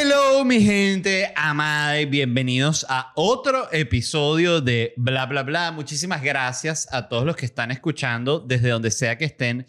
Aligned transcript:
Hello, 0.00 0.44
mi 0.44 0.62
gente 0.62 1.32
amada 1.34 2.00
y 2.00 2.04
bienvenidos 2.04 2.86
a 2.88 3.10
otro 3.16 3.68
episodio 3.72 4.60
de 4.60 4.94
Bla 4.96 5.26
Bla 5.26 5.42
Bla. 5.42 5.72
Muchísimas 5.72 6.22
gracias 6.22 6.86
a 6.92 7.08
todos 7.08 7.24
los 7.24 7.34
que 7.34 7.46
están 7.46 7.72
escuchando 7.72 8.38
desde 8.38 8.68
donde 8.68 8.92
sea 8.92 9.18
que 9.18 9.24
estén 9.24 9.66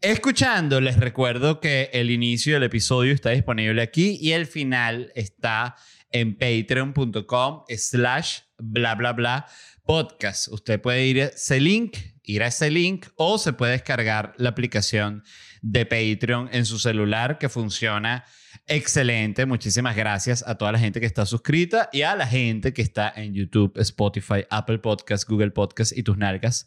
escuchando. 0.00 0.80
Les 0.80 0.96
recuerdo 0.96 1.60
que 1.60 1.90
el 1.92 2.10
inicio 2.10 2.54
del 2.54 2.62
episodio 2.62 3.12
está 3.12 3.30
disponible 3.30 3.82
aquí 3.82 4.16
y 4.18 4.32
el 4.32 4.46
final 4.46 5.12
está 5.14 5.76
en 6.10 6.38
patreon.com 6.38 7.64
slash 7.68 8.38
bla 8.56 8.94
bla 8.94 9.12
bla 9.12 9.46
podcast. 9.84 10.48
Usted 10.48 10.80
puede 10.80 11.04
ir 11.04 11.20
a 11.20 11.26
ese 11.26 11.60
link, 11.60 11.98
ir 12.22 12.42
a 12.42 12.46
ese 12.46 12.70
link 12.70 13.08
o 13.16 13.36
se 13.36 13.52
puede 13.52 13.72
descargar 13.72 14.32
la 14.38 14.48
aplicación 14.48 15.22
de 15.60 15.84
Patreon 15.84 16.48
en 16.52 16.64
su 16.64 16.78
celular 16.78 17.36
que 17.36 17.50
funciona 17.50 18.24
excelente. 18.66 19.46
Muchísimas 19.46 19.96
gracias 19.96 20.44
a 20.46 20.56
toda 20.56 20.72
la 20.72 20.78
gente 20.78 21.00
que 21.00 21.06
está 21.06 21.26
suscrita 21.26 21.88
y 21.92 22.02
a 22.02 22.16
la 22.16 22.26
gente 22.26 22.72
que 22.72 22.82
está 22.82 23.12
en 23.14 23.34
YouTube, 23.34 23.72
Spotify, 23.78 24.44
Apple 24.50 24.78
Podcasts, 24.78 25.26
Google 25.26 25.50
Podcasts 25.50 25.96
y 25.96 26.02
tus 26.02 26.16
nalgas 26.16 26.66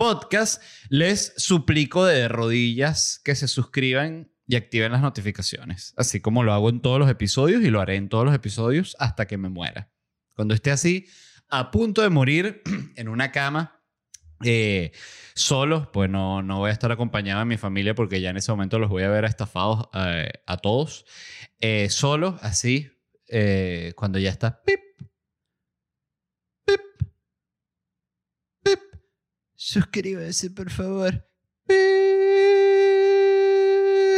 podcast. 0.00 0.62
Les 0.88 1.34
suplico 1.36 2.06
de 2.06 2.26
rodillas 2.28 3.20
que 3.22 3.34
se 3.34 3.48
suscriban 3.48 4.30
y 4.46 4.56
activen 4.56 4.92
las 4.92 5.02
notificaciones, 5.02 5.94
así 5.96 6.20
como 6.20 6.42
lo 6.42 6.52
hago 6.52 6.70
en 6.70 6.80
todos 6.80 6.98
los 6.98 7.10
episodios 7.10 7.62
y 7.62 7.70
lo 7.70 7.80
haré 7.80 7.96
en 7.96 8.08
todos 8.08 8.24
los 8.24 8.34
episodios 8.34 8.96
hasta 8.98 9.26
que 9.26 9.36
me 9.36 9.48
muera. 9.48 9.92
Cuando 10.34 10.54
esté 10.54 10.70
así, 10.70 11.06
a 11.48 11.70
punto 11.70 12.02
de 12.02 12.08
morir 12.08 12.62
en 12.96 13.08
una 13.08 13.30
cama, 13.30 13.79
eh, 14.44 14.92
solo, 15.34 15.90
pues 15.92 16.10
no, 16.10 16.42
no 16.42 16.58
voy 16.58 16.70
a 16.70 16.72
estar 16.72 16.92
acompañado 16.92 17.40
de 17.40 17.46
mi 17.46 17.56
familia 17.56 17.94
porque 17.94 18.20
ya 18.20 18.30
en 18.30 18.36
ese 18.36 18.52
momento 18.52 18.78
los 18.78 18.90
voy 18.90 19.02
a 19.02 19.08
ver 19.08 19.24
estafados 19.24 19.88
eh, 19.94 20.30
a 20.46 20.56
todos. 20.56 21.04
Eh, 21.60 21.88
solo, 21.90 22.38
así, 22.42 22.90
eh, 23.28 23.92
cuando 23.96 24.18
ya 24.18 24.30
está 24.30 24.62
suscríbase 29.60 30.50
por 30.50 30.70
favor. 30.70 31.28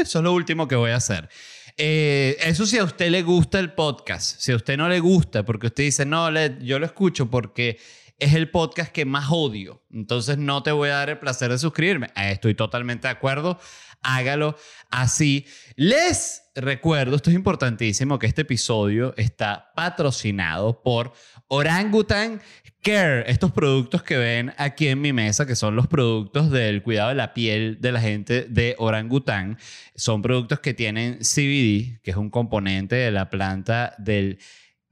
Eso 0.00 0.18
es 0.18 0.24
lo 0.24 0.32
último 0.32 0.66
que 0.66 0.76
voy 0.76 0.92
a 0.92 0.96
hacer. 0.96 1.28
Eh, 1.76 2.36
eso 2.40 2.64
si 2.64 2.78
a 2.78 2.84
usted 2.84 3.10
le 3.10 3.22
gusta 3.22 3.58
el 3.58 3.72
podcast, 3.72 4.40
si 4.40 4.52
a 4.52 4.56
usted 4.56 4.76
no 4.76 4.88
le 4.88 5.00
gusta, 5.00 5.44
porque 5.44 5.66
usted 5.66 5.84
dice, 5.84 6.06
no, 6.06 6.30
yo 6.60 6.78
lo 6.78 6.86
escucho 6.86 7.30
porque 7.30 7.78
es 8.22 8.34
el 8.34 8.50
podcast 8.50 8.92
que 8.92 9.04
más 9.04 9.26
odio, 9.30 9.82
entonces 9.90 10.38
no 10.38 10.62
te 10.62 10.70
voy 10.70 10.90
a 10.90 10.94
dar 10.94 11.10
el 11.10 11.18
placer 11.18 11.50
de 11.50 11.58
suscribirme. 11.58 12.06
Eh, 12.16 12.30
Estoy 12.30 12.54
totalmente 12.54 13.08
de 13.08 13.12
acuerdo, 13.12 13.58
hágalo 14.00 14.56
así. 14.90 15.46
Les 15.74 16.44
recuerdo, 16.54 17.16
esto 17.16 17.30
es 17.30 17.36
importantísimo, 17.36 18.18
que 18.20 18.28
este 18.28 18.42
episodio 18.42 19.12
está 19.16 19.72
patrocinado 19.74 20.82
por 20.82 21.12
Orangutan 21.48 22.40
Care, 22.82 23.30
estos 23.30 23.52
productos 23.52 24.02
que 24.02 24.16
ven 24.16 24.52
aquí 24.56 24.88
en 24.88 25.00
mi 25.00 25.12
mesa, 25.12 25.46
que 25.46 25.54
son 25.54 25.76
los 25.76 25.86
productos 25.86 26.50
del 26.50 26.82
cuidado 26.82 27.10
de 27.10 27.14
la 27.14 27.32
piel 27.32 27.78
de 27.80 27.92
la 27.92 28.00
gente 28.00 28.46
de 28.48 28.74
Orangután, 28.78 29.56
son 29.94 30.20
productos 30.20 30.60
que 30.60 30.74
tienen 30.74 31.18
CBD, 31.20 32.00
que 32.02 32.10
es 32.10 32.16
un 32.16 32.30
componente 32.30 32.96
de 32.96 33.12
la 33.12 33.30
planta 33.30 33.94
del 33.98 34.38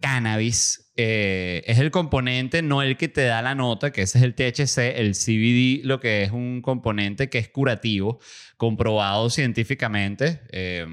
cannabis. 0.00 0.90
Eh, 0.96 1.62
es 1.66 1.78
el 1.78 1.90
componente, 1.90 2.62
no 2.62 2.82
el 2.82 2.96
que 2.96 3.08
te 3.08 3.24
da 3.24 3.42
la 3.42 3.54
nota, 3.54 3.92
que 3.92 4.02
ese 4.02 4.18
es 4.18 4.24
el 4.24 4.34
THC, 4.34 5.00
el 5.00 5.14
CBD, 5.14 5.84
lo 5.86 6.00
que 6.00 6.24
es 6.24 6.32
un 6.32 6.60
componente 6.62 7.30
que 7.30 7.38
es 7.38 7.48
curativo, 7.48 8.20
comprobado 8.56 9.30
científicamente. 9.30 10.40
eh, 10.50 10.86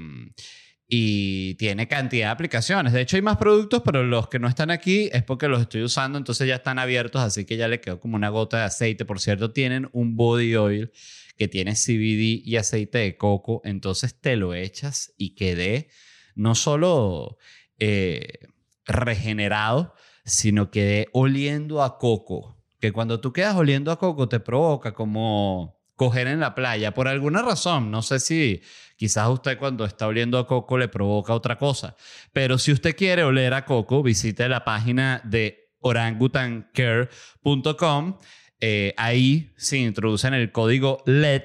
y 0.90 1.54
tiene 1.56 1.86
cantidad 1.86 2.28
de 2.28 2.32
aplicaciones. 2.32 2.94
De 2.94 3.02
hecho, 3.02 3.16
hay 3.16 3.22
más 3.22 3.36
productos, 3.36 3.82
pero 3.84 4.02
los 4.02 4.28
que 4.28 4.38
no 4.38 4.48
están 4.48 4.70
aquí 4.70 5.10
es 5.12 5.22
porque 5.22 5.46
los 5.46 5.60
estoy 5.60 5.82
usando, 5.82 6.16
entonces 6.16 6.48
ya 6.48 6.56
están 6.56 6.78
abiertos, 6.78 7.20
así 7.20 7.44
que 7.44 7.58
ya 7.58 7.68
le 7.68 7.80
quedó 7.80 8.00
como 8.00 8.16
una 8.16 8.30
gota 8.30 8.58
de 8.58 8.64
aceite. 8.64 9.04
Por 9.04 9.20
cierto, 9.20 9.52
tienen 9.52 9.90
un 9.92 10.16
body 10.16 10.56
oil 10.56 10.90
que 11.36 11.46
tiene 11.46 11.74
CBD 11.74 12.42
y 12.42 12.56
aceite 12.56 12.98
de 12.98 13.16
coco, 13.18 13.60
entonces 13.64 14.18
te 14.18 14.36
lo 14.36 14.54
echas 14.54 15.12
y 15.18 15.34
quedé 15.34 15.88
no 16.34 16.54
solo 16.54 17.36
eh, 17.78 18.48
regenerado, 18.88 19.94
sino 20.24 20.70
quedé 20.70 21.08
oliendo 21.12 21.82
a 21.82 21.98
coco. 21.98 22.56
Que 22.80 22.92
cuando 22.92 23.20
tú 23.20 23.32
quedas 23.32 23.56
oliendo 23.56 23.92
a 23.92 23.98
coco 23.98 24.28
te 24.28 24.40
provoca 24.40 24.94
como 24.94 25.78
coger 25.98 26.28
en 26.28 26.40
la 26.40 26.54
playa 26.54 26.94
por 26.94 27.08
alguna 27.08 27.42
razón. 27.42 27.90
No 27.90 28.00
sé 28.02 28.20
si 28.20 28.62
quizás 28.96 29.28
usted 29.28 29.58
cuando 29.58 29.84
está 29.84 30.06
oliendo 30.06 30.38
a 30.38 30.46
coco 30.46 30.78
le 30.78 30.86
provoca 30.88 31.34
otra 31.34 31.58
cosa. 31.58 31.96
Pero 32.32 32.56
si 32.56 32.72
usted 32.72 32.96
quiere 32.96 33.24
oler 33.24 33.52
a 33.52 33.64
coco, 33.64 34.02
visite 34.02 34.48
la 34.48 34.64
página 34.64 35.20
de 35.24 35.72
orangutancare.com. 35.80 38.18
Eh, 38.60 38.94
ahí, 38.96 39.52
si 39.56 39.78
introducen 39.78 40.34
el 40.34 40.52
código 40.52 41.02
LED, 41.04 41.42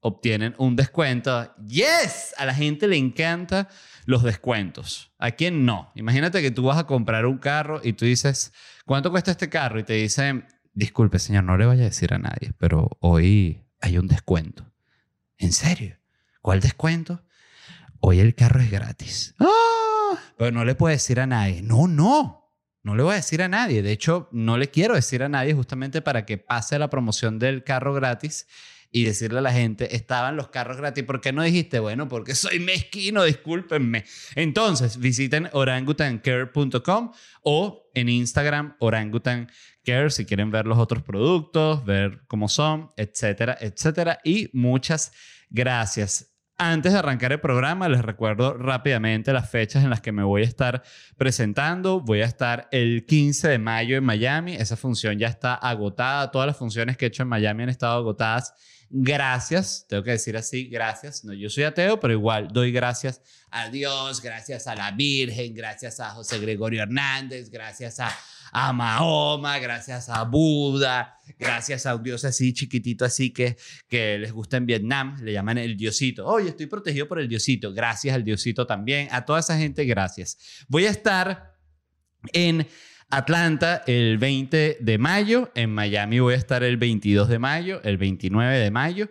obtienen 0.00 0.54
un 0.58 0.76
descuento. 0.76 1.52
¡Yes! 1.66 2.32
A 2.38 2.46
la 2.46 2.54
gente 2.54 2.86
le 2.86 2.96
encanta 2.96 3.68
los 4.06 4.22
descuentos. 4.22 5.12
¿A 5.18 5.32
quién 5.32 5.66
no? 5.66 5.90
Imagínate 5.94 6.40
que 6.40 6.50
tú 6.50 6.62
vas 6.62 6.78
a 6.78 6.86
comprar 6.86 7.26
un 7.26 7.38
carro 7.38 7.80
y 7.82 7.92
tú 7.92 8.06
dices, 8.06 8.52
¿cuánto 8.86 9.10
cuesta 9.10 9.32
este 9.32 9.50
carro? 9.50 9.80
Y 9.80 9.82
te 9.82 9.94
dicen, 9.94 10.46
disculpe 10.72 11.18
señor, 11.18 11.44
no 11.44 11.58
le 11.58 11.66
vaya 11.66 11.82
a 11.82 11.86
decir 11.86 12.14
a 12.14 12.18
nadie, 12.18 12.52
pero 12.56 12.88
hoy 13.00 13.64
hay 13.80 13.98
un 13.98 14.06
descuento. 14.06 14.64
¿En 15.38 15.52
serio? 15.52 15.98
¿Cuál 16.40 16.60
descuento? 16.60 17.24
Hoy 18.00 18.20
el 18.20 18.34
carro 18.34 18.60
es 18.60 18.70
gratis. 18.70 19.34
¡Ah! 19.40 20.16
Pero 20.38 20.52
no 20.52 20.64
le 20.64 20.76
puede 20.76 20.94
decir 20.94 21.18
a 21.18 21.26
nadie. 21.26 21.60
No, 21.62 21.88
no. 21.88 22.54
No 22.84 22.94
le 22.94 23.02
voy 23.02 23.14
a 23.14 23.16
decir 23.16 23.42
a 23.42 23.48
nadie. 23.48 23.82
De 23.82 23.90
hecho, 23.90 24.28
no 24.30 24.56
le 24.56 24.70
quiero 24.70 24.94
decir 24.94 25.24
a 25.24 25.28
nadie 25.28 25.54
justamente 25.54 26.02
para 26.02 26.24
que 26.24 26.38
pase 26.38 26.78
la 26.78 26.88
promoción 26.88 27.40
del 27.40 27.64
carro 27.64 27.92
gratis 27.92 28.46
y 28.90 29.04
decirle 29.04 29.38
a 29.38 29.42
la 29.42 29.52
gente, 29.52 29.94
estaban 29.96 30.36
los 30.36 30.48
carros 30.48 30.76
gratis. 30.76 31.04
¿Por 31.04 31.20
qué 31.20 31.32
no 31.32 31.42
dijiste? 31.42 31.78
Bueno, 31.80 32.08
porque 32.08 32.34
soy 32.34 32.60
mezquino, 32.60 33.24
discúlpenme. 33.24 34.04
Entonces, 34.34 34.98
visiten 34.98 35.48
orangutancare.com 35.52 37.12
o 37.42 37.90
en 37.94 38.08
Instagram 38.08 38.76
orangutancare 38.78 39.46
si 40.08 40.24
quieren 40.24 40.50
ver 40.50 40.66
los 40.66 40.78
otros 40.78 41.02
productos, 41.02 41.84
ver 41.84 42.22
cómo 42.26 42.48
son, 42.48 42.90
etcétera, 42.96 43.56
etcétera. 43.60 44.18
Y 44.24 44.50
muchas 44.52 45.12
gracias. 45.48 46.32
Antes 46.58 46.94
de 46.94 46.98
arrancar 46.98 47.32
el 47.32 47.40
programa, 47.40 47.88
les 47.88 48.02
recuerdo 48.02 48.54
rápidamente 48.54 49.32
las 49.32 49.50
fechas 49.50 49.84
en 49.84 49.90
las 49.90 50.00
que 50.00 50.10
me 50.10 50.24
voy 50.24 50.42
a 50.42 50.46
estar 50.46 50.82
presentando. 51.18 52.00
Voy 52.00 52.22
a 52.22 52.24
estar 52.24 52.66
el 52.72 53.04
15 53.04 53.48
de 53.48 53.58
mayo 53.58 53.96
en 53.96 54.04
Miami. 54.04 54.54
Esa 54.54 54.76
función 54.76 55.18
ya 55.18 55.28
está 55.28 55.54
agotada. 55.54 56.30
Todas 56.30 56.46
las 56.46 56.56
funciones 56.56 56.96
que 56.96 57.04
he 57.04 57.08
hecho 57.08 57.22
en 57.22 57.28
Miami 57.28 57.64
han 57.64 57.68
estado 57.68 57.98
agotadas. 57.98 58.54
Gracias, 58.88 59.84
tengo 59.88 60.04
que 60.04 60.12
decir 60.12 60.36
así, 60.36 60.68
gracias. 60.68 61.24
No, 61.24 61.32
yo 61.32 61.50
soy 61.50 61.64
ateo, 61.64 61.98
pero 61.98 62.12
igual 62.12 62.48
doy 62.52 62.70
gracias 62.70 63.20
a 63.50 63.68
Dios, 63.68 64.22
gracias 64.22 64.68
a 64.68 64.76
la 64.76 64.92
Virgen, 64.92 65.54
gracias 65.54 65.98
a 65.98 66.10
José 66.10 66.38
Gregorio 66.38 66.82
Hernández, 66.82 67.50
gracias 67.50 67.98
a, 67.98 68.16
a 68.52 68.72
Mahoma, 68.72 69.58
gracias 69.58 70.08
a 70.08 70.22
Buda, 70.22 71.16
gracias 71.36 71.84
a 71.84 71.96
un 71.96 72.02
Dios 72.04 72.24
así 72.24 72.52
chiquitito, 72.52 73.04
así 73.04 73.32
que, 73.32 73.56
que 73.88 74.18
les 74.18 74.32
gusta 74.32 74.56
en 74.56 74.66
Vietnam, 74.66 75.16
le 75.20 75.32
llaman 75.32 75.58
el 75.58 75.76
Diosito. 75.76 76.24
Oye, 76.24 76.50
estoy 76.50 76.66
protegido 76.66 77.08
por 77.08 77.18
el 77.18 77.28
Diosito. 77.28 77.72
Gracias 77.72 78.14
al 78.14 78.22
Diosito 78.22 78.66
también. 78.66 79.08
A 79.10 79.24
toda 79.24 79.40
esa 79.40 79.58
gente, 79.58 79.84
gracias. 79.84 80.38
Voy 80.68 80.86
a 80.86 80.90
estar 80.90 81.56
en 82.32 82.66
Atlanta 83.10 83.82
el 83.86 84.18
20 84.18 84.78
de 84.80 84.98
mayo, 84.98 85.50
en 85.54 85.72
Miami 85.72 86.18
voy 86.18 86.34
a 86.34 86.36
estar 86.36 86.62
el 86.64 86.76
22 86.76 87.28
de 87.28 87.38
mayo, 87.38 87.80
el 87.84 87.96
29 87.96 88.58
de 88.58 88.70
mayo 88.70 89.08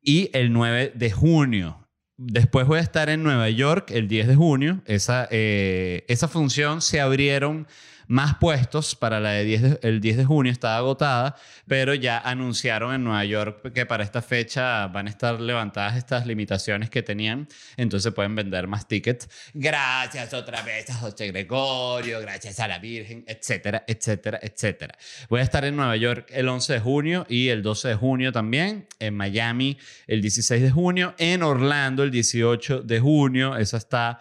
y 0.00 0.30
el 0.32 0.52
9 0.52 0.92
de 0.94 1.10
junio. 1.10 1.88
Después 2.16 2.66
voy 2.66 2.78
a 2.78 2.82
estar 2.82 3.08
en 3.08 3.22
Nueva 3.22 3.50
York 3.50 3.90
el 3.90 4.06
10 4.06 4.28
de 4.28 4.36
junio. 4.36 4.82
Esa, 4.86 5.26
eh, 5.30 6.04
esa 6.08 6.28
función 6.28 6.82
se 6.82 7.00
abrieron 7.00 7.66
más 8.08 8.36
puestos 8.36 8.94
para 8.94 9.20
la 9.20 9.30
de 9.30 9.44
10 9.44 9.62
de- 9.62 9.78
el 9.82 10.00
10 10.00 10.16
de 10.16 10.24
junio, 10.24 10.52
estaba 10.52 10.76
agotada, 10.76 11.36
pero 11.66 11.94
ya 11.94 12.18
anunciaron 12.18 12.94
en 12.94 13.04
Nueva 13.04 13.24
York 13.24 13.72
que 13.72 13.86
para 13.86 14.04
esta 14.04 14.22
fecha 14.22 14.86
van 14.88 15.06
a 15.06 15.10
estar 15.10 15.40
levantadas 15.40 15.96
estas 15.96 16.26
limitaciones 16.26 16.90
que 16.90 17.02
tenían, 17.02 17.48
entonces 17.76 18.12
pueden 18.12 18.34
vender 18.34 18.66
más 18.66 18.86
tickets. 18.88 19.28
Gracias 19.54 20.34
otra 20.34 20.62
vez 20.62 20.90
a 20.90 20.94
José 20.94 21.28
Gregorio, 21.28 22.20
gracias 22.20 22.58
a 22.60 22.68
la 22.68 22.78
Virgen, 22.78 23.24
etcétera, 23.26 23.84
etcétera, 23.86 24.38
etcétera. 24.42 24.94
Voy 25.28 25.40
a 25.40 25.44
estar 25.44 25.64
en 25.64 25.76
Nueva 25.76 25.96
York 25.96 26.28
el 26.32 26.48
11 26.48 26.74
de 26.74 26.80
junio 26.80 27.26
y 27.28 27.48
el 27.48 27.62
12 27.62 27.88
de 27.88 27.94
junio 27.94 28.32
también, 28.32 28.86
en 28.98 29.14
Miami 29.16 29.78
el 30.06 30.20
16 30.20 30.62
de 30.62 30.70
junio, 30.70 31.14
en 31.18 31.42
Orlando 31.42 32.02
el 32.02 32.10
18 32.10 32.82
de 32.82 33.00
junio, 33.00 33.56
esa 33.56 33.76
está 33.76 34.20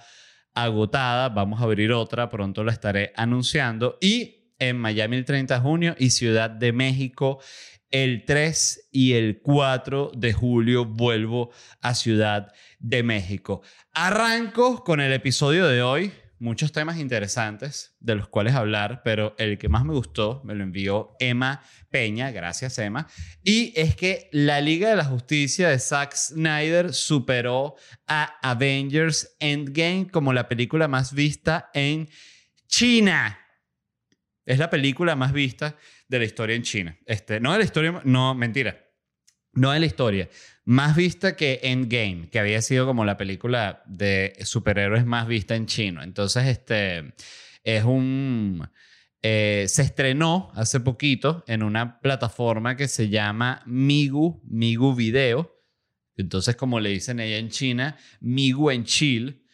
agotada, 0.53 1.29
vamos 1.29 1.61
a 1.61 1.63
abrir 1.63 1.91
otra, 1.91 2.29
pronto 2.29 2.63
la 2.63 2.71
estaré 2.71 3.13
anunciando 3.15 3.97
y 4.01 4.53
en 4.59 4.77
Miami 4.77 5.17
el 5.17 5.25
30 5.25 5.55
de 5.55 5.61
junio 5.61 5.95
y 5.97 6.11
Ciudad 6.11 6.49
de 6.49 6.71
México 6.71 7.39
el 7.91 8.23
3 8.25 8.89
y 8.91 9.13
el 9.13 9.41
4 9.41 10.11
de 10.15 10.33
julio 10.33 10.85
vuelvo 10.85 11.51
a 11.81 11.93
Ciudad 11.93 12.53
de 12.79 13.03
México. 13.03 13.61
Arranco 13.93 14.83
con 14.83 15.01
el 15.01 15.13
episodio 15.13 15.67
de 15.67 15.83
hoy. 15.83 16.11
muchos 16.39 16.71
temas 16.71 16.97
interesantes 16.97 17.95
de 17.99 18.15
los 18.15 18.27
cuales 18.27 18.55
hablar, 18.55 19.03
pero 19.03 19.35
el 19.37 19.59
que 19.59 19.69
más 19.69 19.85
me 19.85 19.93
gustó 19.93 20.41
me 20.43 20.55
lo 20.55 20.63
envió 20.63 21.15
Emma 21.19 21.61
Peña, 21.91 22.31
gracias 22.31 22.79
Emma, 22.79 23.07
y 23.43 23.73
es 23.75 23.95
que 23.95 24.29
la 24.31 24.61
Liga 24.61 24.89
de 24.89 24.95
la 24.95 25.05
Justicia 25.05 25.69
de 25.69 25.77
Zack 25.77 26.15
Snyder 26.15 26.93
superó 26.93 27.75
a 28.07 28.39
Avengers 28.41 29.35
Endgame 29.39 30.07
como 30.09 30.31
la 30.33 30.47
película 30.47 30.87
más 30.87 31.13
vista 31.13 31.69
en 31.73 32.09
China. 32.67 33.37
Es 34.45 34.57
la 34.57 34.69
película 34.69 35.15
más 35.15 35.33
vista 35.33 35.75
de 36.07 36.19
la 36.19 36.25
historia 36.25 36.55
en 36.55 36.63
China. 36.63 36.97
Este, 37.05 37.39
no 37.39 37.51
de 37.51 37.59
la 37.59 37.65
historia, 37.65 38.01
no, 38.05 38.33
mentira. 38.33 38.87
No 39.53 39.71
de 39.71 39.81
la 39.81 39.85
historia. 39.85 40.29
Más 40.63 40.95
vista 40.95 41.35
que 41.35 41.59
Endgame, 41.63 42.29
que 42.29 42.39
había 42.39 42.61
sido 42.61 42.85
como 42.85 43.03
la 43.03 43.17
película 43.17 43.83
de 43.85 44.33
superhéroes 44.43 45.05
más 45.05 45.27
vista 45.27 45.55
en 45.55 45.65
chino. 45.65 46.01
Entonces, 46.01 46.47
este 46.47 47.13
es 47.63 47.83
un. 47.83 48.69
Eh, 49.23 49.65
se 49.67 49.83
estrenó 49.83 50.51
hace 50.55 50.79
poquito 50.79 51.43
en 51.47 51.61
una 51.61 51.99
plataforma 51.99 52.75
que 52.75 52.87
se 52.87 53.09
llama 53.09 53.61
Migu, 53.65 54.41
Migu 54.45 54.95
Video. 54.95 55.61
Entonces, 56.17 56.55
como 56.55 56.79
le 56.79 56.89
dicen 56.89 57.19
ella 57.19 57.37
en 57.37 57.49
China, 57.49 57.97
Migu 58.19 58.71
en 58.71 58.83
Chill. 58.83 59.45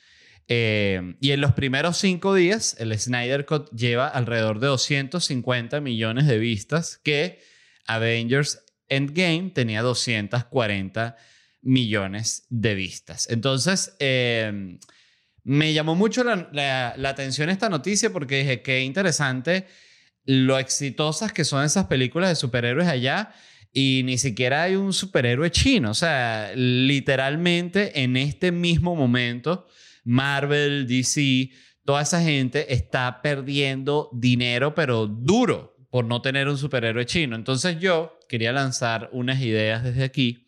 Eh, 0.48 1.16
y 1.20 1.32
en 1.32 1.42
los 1.42 1.52
primeros 1.52 1.98
cinco 1.98 2.34
días, 2.34 2.78
el 2.80 2.98
Snyder 2.98 3.46
Cut 3.46 3.70
lleva 3.72 4.08
alrededor 4.08 4.62
de 4.62 4.68
250 4.68 5.82
millones 5.82 6.28
de 6.28 6.38
vistas, 6.38 6.98
que 7.04 7.42
Avengers 7.86 8.64
Endgame 8.88 9.52
tenía 9.54 9.82
240 9.82 11.18
millones 11.62 12.46
de 12.50 12.76
vistas. 12.76 13.28
Entonces, 13.30 13.96
eh, 14.00 14.78
me 15.48 15.72
llamó 15.72 15.96
mucho 15.96 16.26
la, 16.26 16.94
atención 17.06 17.50
esta 17.50 17.70
noticia 17.70 18.12
porque 18.12 18.40
dije, 18.40 18.62
qué 18.62 18.82
interesante 18.82 19.66
lo 20.26 20.60
exitosas 20.60 21.32
que 21.32 21.46
son 21.46 21.64
esas 21.64 21.86
películas 21.86 22.28
de 22.28 22.36
superhéroes 22.36 22.90
allá 22.90 23.32
y 23.72 24.02
ni 24.04 24.18
siquiera 24.18 24.64
hay 24.64 24.76
un 24.76 24.92
superhéroe 24.92 25.50
chino. 25.50 25.92
O 25.92 25.94
sea, 25.94 26.52
literalmente 26.54 28.04
en 28.04 28.18
este 28.18 28.52
mismo 28.52 28.94
momento 28.94 29.68
Marvel, 30.04 30.86
DC, 30.86 31.52
toda 31.86 32.02
esa 32.02 32.22
gente 32.22 32.74
está 32.74 33.22
perdiendo 33.22 34.10
dinero, 34.12 34.76
pero 34.76 35.08
duro, 35.08 35.78
por 35.90 36.04
no 36.04 36.22
tener 36.22 36.50
un 36.50 36.58
superhéroe 36.58 37.06
chino. 37.06 37.38
Entonces 37.38 37.80
yo 37.80 38.20
quería 38.28 38.52
lanzar 38.52 39.10
unas 39.14 39.42
ideas 39.42 39.82
desde 39.82 40.04
aquí. 40.04 40.47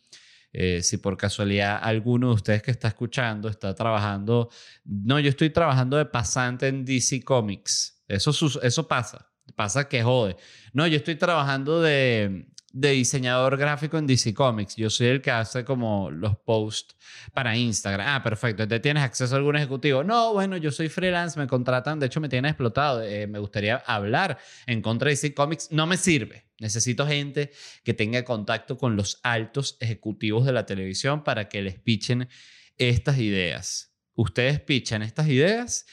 Eh, 0.51 0.81
si 0.81 0.98
por 0.98 1.16
casualidad 1.16 1.80
alguno 1.81 2.30
de 2.30 2.34
ustedes 2.34 2.63
que 2.63 2.72
está 2.72 2.88
escuchando 2.88 3.50
está 3.50 3.75
trabajando, 3.75 4.50
no, 4.84 5.19
yo 5.19 5.30
estoy 5.30 5.51
trabajando 5.51 5.98
de 5.98 6.06
pasante 6.06 6.68
en 6.68 6.86
DC 6.86 7.24
Comics. 7.24 8.04
Eso, 8.07 8.31
eso 8.63 8.88
pasa, 8.88 9.30
pasa 9.56 9.88
que 9.88 10.01
jode. 10.01 10.36
No, 10.74 10.88
yo 10.88 10.98
estoy 10.98 11.16
trabajando 11.16 11.81
de, 11.81 12.48
de 12.74 12.92
diseñador 12.92 13.57
gráfico 13.57 13.98
en 13.98 14.06
DC 14.06 14.33
Comics. 14.33 14.75
Yo 14.75 14.89
soy 14.89 15.07
el 15.07 15.21
que 15.21 15.31
hace 15.31 15.66
como 15.66 16.12
los 16.12 16.38
posts 16.38 16.95
para 17.33 17.56
Instagram. 17.56 18.07
Ah, 18.07 18.24
perfecto. 18.24 18.68
¿Te 18.68 18.80
tienes 18.80 19.04
acceso 19.04 19.33
a 19.33 19.38
algún 19.38 19.56
ejecutivo? 19.56 20.04
No, 20.04 20.33
bueno, 20.33 20.57
yo 20.57 20.71
soy 20.71 20.89
freelance, 20.89 21.39
me 21.39 21.48
contratan, 21.48 22.00
de 22.00 22.06
hecho 22.06 22.19
me 22.19 22.30
tienen 22.30 22.50
explotado. 22.50 23.01
Eh, 23.04 23.27
me 23.27 23.39
gustaría 23.39 23.77
hablar 23.77 24.38
en 24.66 24.81
contra 24.81 25.07
de 25.07 25.12
DC 25.12 25.33
Comics. 25.33 25.71
No 25.71 25.88
me 25.88 25.98
sirve. 25.98 26.45
Necesito 26.60 27.07
gente 27.07 27.51
que 27.83 27.94
tenga 27.94 28.24
contacto 28.24 28.77
con 28.77 28.95
los 28.95 29.19
altos 29.24 29.77
ejecutivos 29.80 30.45
de 30.45 30.54
la 30.54 30.66
televisión 30.66 31.24
para 31.24 31.50
que 31.50 31.62
les 31.62 31.80
pichen 31.80 32.27
estas 32.77 33.18
ideas. 33.18 33.95
Ustedes 34.16 34.60
pichan 34.60 35.01
estas 35.01 35.27
ideas 35.27 35.86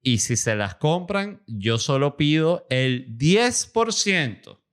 y 0.00 0.18
si 0.18 0.36
se 0.36 0.54
las 0.54 0.76
compran, 0.76 1.42
yo 1.46 1.78
solo 1.78 2.16
pido 2.16 2.66
el 2.70 3.16
10% 3.18 4.48
o 4.48 4.63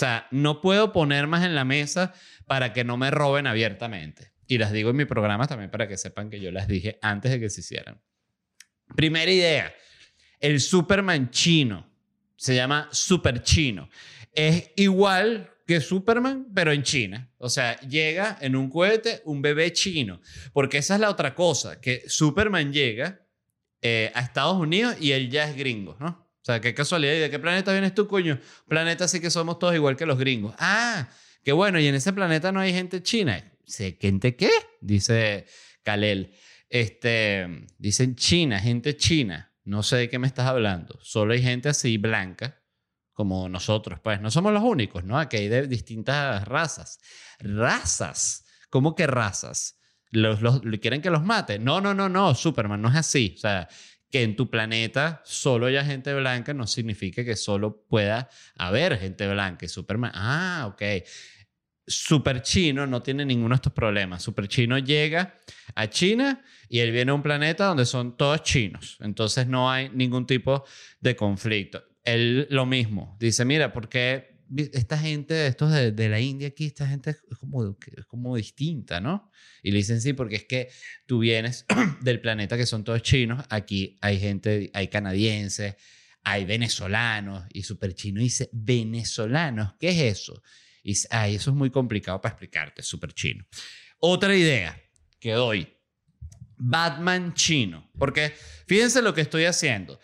sea, 0.00 0.26
no 0.30 0.60
puedo 0.60 0.92
poner 0.92 1.26
más 1.26 1.44
en 1.44 1.54
la 1.54 1.64
mesa 1.64 2.12
para 2.46 2.72
que 2.72 2.84
no 2.84 2.96
me 2.96 3.10
roben 3.10 3.46
abiertamente. 3.46 4.32
Y 4.46 4.58
las 4.58 4.72
digo 4.72 4.90
en 4.90 4.96
mi 4.96 5.04
programa 5.04 5.46
también 5.46 5.70
para 5.70 5.86
que 5.86 5.96
sepan 5.96 6.28
que 6.28 6.40
yo 6.40 6.50
las 6.50 6.66
dije 6.66 6.98
antes 7.02 7.30
de 7.30 7.38
que 7.38 7.50
se 7.50 7.60
hicieran. 7.60 8.00
Primera 8.96 9.30
idea, 9.30 9.72
el 10.40 10.60
Superman 10.60 11.30
chino. 11.30 11.88
Se 12.36 12.54
llama 12.54 12.88
Super 12.90 13.42
Chino. 13.42 13.88
Es 14.32 14.72
igual 14.76 15.50
que 15.66 15.80
Superman, 15.80 16.48
pero 16.54 16.72
en 16.72 16.82
China. 16.82 17.30
O 17.38 17.48
sea, 17.48 17.78
llega 17.80 18.38
en 18.40 18.56
un 18.56 18.70
cohete 18.70 19.20
un 19.24 19.42
bebé 19.42 19.72
chino. 19.72 20.20
Porque 20.52 20.78
esa 20.78 20.94
es 20.94 21.00
la 21.00 21.10
otra 21.10 21.34
cosa, 21.34 21.80
que 21.80 22.02
Superman 22.08 22.72
llega 22.72 23.20
eh, 23.82 24.10
a 24.14 24.20
Estados 24.20 24.56
Unidos 24.56 24.96
y 25.00 25.12
él 25.12 25.30
ya 25.30 25.48
es 25.48 25.56
gringo, 25.56 25.96
¿no? 26.00 26.29
O 26.42 26.44
sea, 26.44 26.60
qué 26.60 26.74
casualidad. 26.74 27.14
¿Y 27.14 27.18
de 27.18 27.30
qué 27.30 27.38
planeta 27.38 27.72
vienes 27.72 27.94
tú, 27.94 28.06
coño? 28.06 28.38
Planeta 28.66 29.06
sí 29.08 29.20
que 29.20 29.30
somos 29.30 29.58
todos 29.58 29.74
igual 29.74 29.96
que 29.96 30.06
los 30.06 30.18
gringos. 30.18 30.54
Ah, 30.58 31.08
qué 31.44 31.52
bueno. 31.52 31.78
Y 31.78 31.86
en 31.86 31.94
ese 31.94 32.12
planeta 32.12 32.50
no 32.50 32.60
hay 32.60 32.72
gente 32.72 33.02
china. 33.02 33.52
¿Sé 33.66 33.98
gente 34.00 34.36
qué? 34.36 34.50
Dice 34.80 35.46
Kalel. 35.82 36.34
Este, 36.68 37.66
dicen 37.78 38.16
China, 38.16 38.58
gente 38.58 38.96
china. 38.96 39.52
No 39.64 39.82
sé 39.82 39.96
de 39.96 40.08
qué 40.08 40.18
me 40.18 40.26
estás 40.26 40.46
hablando. 40.46 40.98
Solo 41.02 41.34
hay 41.34 41.42
gente 41.42 41.68
así 41.68 41.98
blanca 41.98 42.62
como 43.12 43.48
nosotros. 43.48 44.00
Pues 44.00 44.20
no 44.20 44.30
somos 44.30 44.52
los 44.52 44.62
únicos, 44.62 45.04
¿no? 45.04 45.18
Aquí 45.18 45.36
hay 45.36 45.48
de 45.48 45.66
distintas 45.66 46.46
razas. 46.48 47.00
Razas. 47.38 48.46
¿Cómo 48.70 48.94
que 48.94 49.06
razas? 49.06 49.78
Los, 50.10 50.40
los, 50.40 50.62
¿Quieren 50.80 51.02
que 51.02 51.10
los 51.10 51.22
mate? 51.22 51.58
No, 51.58 51.80
no, 51.80 51.92
no, 51.92 52.08
no, 52.08 52.34
Superman, 52.34 52.80
no 52.80 52.88
es 52.88 52.96
así. 52.96 53.34
O 53.36 53.40
sea, 53.40 53.68
que 54.10 54.22
en 54.22 54.36
tu 54.36 54.50
planeta 54.50 55.22
solo 55.24 55.66
haya 55.66 55.84
gente 55.84 56.12
blanca 56.14 56.52
no 56.52 56.66
significa 56.66 57.24
que 57.24 57.36
solo 57.36 57.84
pueda 57.88 58.28
haber 58.56 58.98
gente 58.98 59.28
blanca. 59.28 59.68
Superman, 59.68 60.12
ah, 60.14 60.66
ok. 60.72 60.82
Super 61.86 62.42
Chino 62.42 62.86
no 62.86 63.02
tiene 63.02 63.24
ninguno 63.24 63.50
de 63.50 63.56
estos 63.56 63.72
problemas. 63.72 64.22
Super 64.22 64.46
Chino 64.48 64.78
llega 64.78 65.34
a 65.74 65.88
China 65.88 66.42
y 66.68 66.78
él 66.80 66.92
viene 66.92 67.10
a 67.10 67.14
un 67.14 67.22
planeta 67.22 67.66
donde 67.66 67.84
son 67.84 68.16
todos 68.16 68.42
chinos. 68.42 68.96
Entonces 69.00 69.46
no 69.46 69.70
hay 69.70 69.90
ningún 69.90 70.26
tipo 70.26 70.64
de 71.00 71.16
conflicto. 71.16 71.82
Él 72.04 72.46
lo 72.50 72.64
mismo. 72.66 73.16
Dice, 73.18 73.44
mira, 73.44 73.72
¿por 73.72 73.88
qué 73.88 74.29
esta 74.56 74.98
gente, 74.98 75.46
estos 75.46 75.72
de, 75.72 76.08
la 76.08 76.20
India 76.20 76.48
aquí, 76.48 76.66
esta 76.66 76.86
gente 76.86 77.10
es 77.10 77.38
como, 77.38 77.76
es 77.96 78.06
como 78.06 78.36
distinta, 78.36 79.00
¿no? 79.00 79.30
Y 79.62 79.70
le 79.70 79.78
dicen 79.78 80.00
sí, 80.00 80.12
porque 80.12 80.36
es 80.36 80.44
que 80.44 80.68
tú 81.06 81.20
vienes 81.20 81.66
del 82.02 82.20
planeta 82.20 82.56
que 82.56 82.66
son 82.66 82.84
todos 82.84 83.02
chinos, 83.02 83.44
aquí 83.48 83.96
hay 84.00 84.18
gente, 84.18 84.70
hay 84.74 84.88
canadienses, 84.88 85.76
hay 86.22 86.44
venezolanos, 86.44 87.44
y 87.52 87.62
super 87.62 87.94
chino 87.94 88.20
dice, 88.20 88.50
venezolanos, 88.52 89.74
¿qué 89.78 89.90
es 89.90 90.18
eso? 90.18 90.42
Y 90.82 90.94
ay, 91.10 91.36
eso 91.36 91.50
es 91.50 91.56
muy 91.56 91.70
complicado 91.70 92.20
para 92.20 92.32
explicarte, 92.32 92.82
super 92.82 93.12
chino. 93.12 93.44
Otra 93.98 94.34
idea 94.34 94.80
que 95.18 95.32
doy, 95.32 95.68
Batman 96.56 97.34
chino, 97.34 97.90
porque 97.98 98.34
fíjense 98.66 99.00
lo 99.02 99.14
que 99.14 99.20
estoy 99.20 99.44
haciendo. 99.44 100.00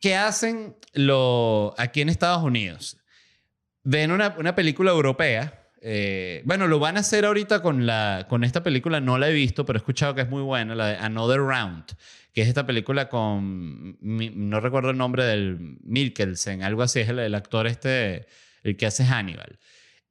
¿Qué 0.00 0.14
hacen 0.14 0.76
lo, 0.94 1.74
aquí 1.76 2.00
en 2.00 2.08
Estados 2.08 2.42
Unidos? 2.42 2.99
Ven 3.84 4.10
una, 4.12 4.34
una 4.38 4.54
película 4.54 4.90
europea. 4.90 5.68
Eh, 5.82 6.42
bueno, 6.44 6.68
lo 6.68 6.78
van 6.78 6.96
a 6.96 7.00
hacer 7.00 7.24
ahorita 7.24 7.62
con, 7.62 7.86
la, 7.86 8.26
con 8.28 8.44
esta 8.44 8.62
película, 8.62 9.00
no 9.00 9.18
la 9.18 9.30
he 9.30 9.32
visto, 9.32 9.64
pero 9.64 9.78
he 9.78 9.80
escuchado 9.80 10.14
que 10.14 10.22
es 10.22 10.28
muy 10.28 10.42
buena, 10.42 10.74
la 10.74 10.88
de 10.88 10.96
Another 10.96 11.40
Round, 11.40 11.84
que 12.34 12.42
es 12.42 12.48
esta 12.48 12.66
película 12.66 13.08
con, 13.08 13.96
no 14.00 14.60
recuerdo 14.60 14.90
el 14.90 14.98
nombre 14.98 15.24
del 15.24 15.78
Mikkelsen, 15.82 16.62
algo 16.62 16.82
así, 16.82 17.00
es 17.00 17.08
el, 17.08 17.34
actor 17.34 17.66
este, 17.66 18.26
el 18.62 18.76
que 18.76 18.86
hace 18.86 19.04
Hannibal. 19.04 19.58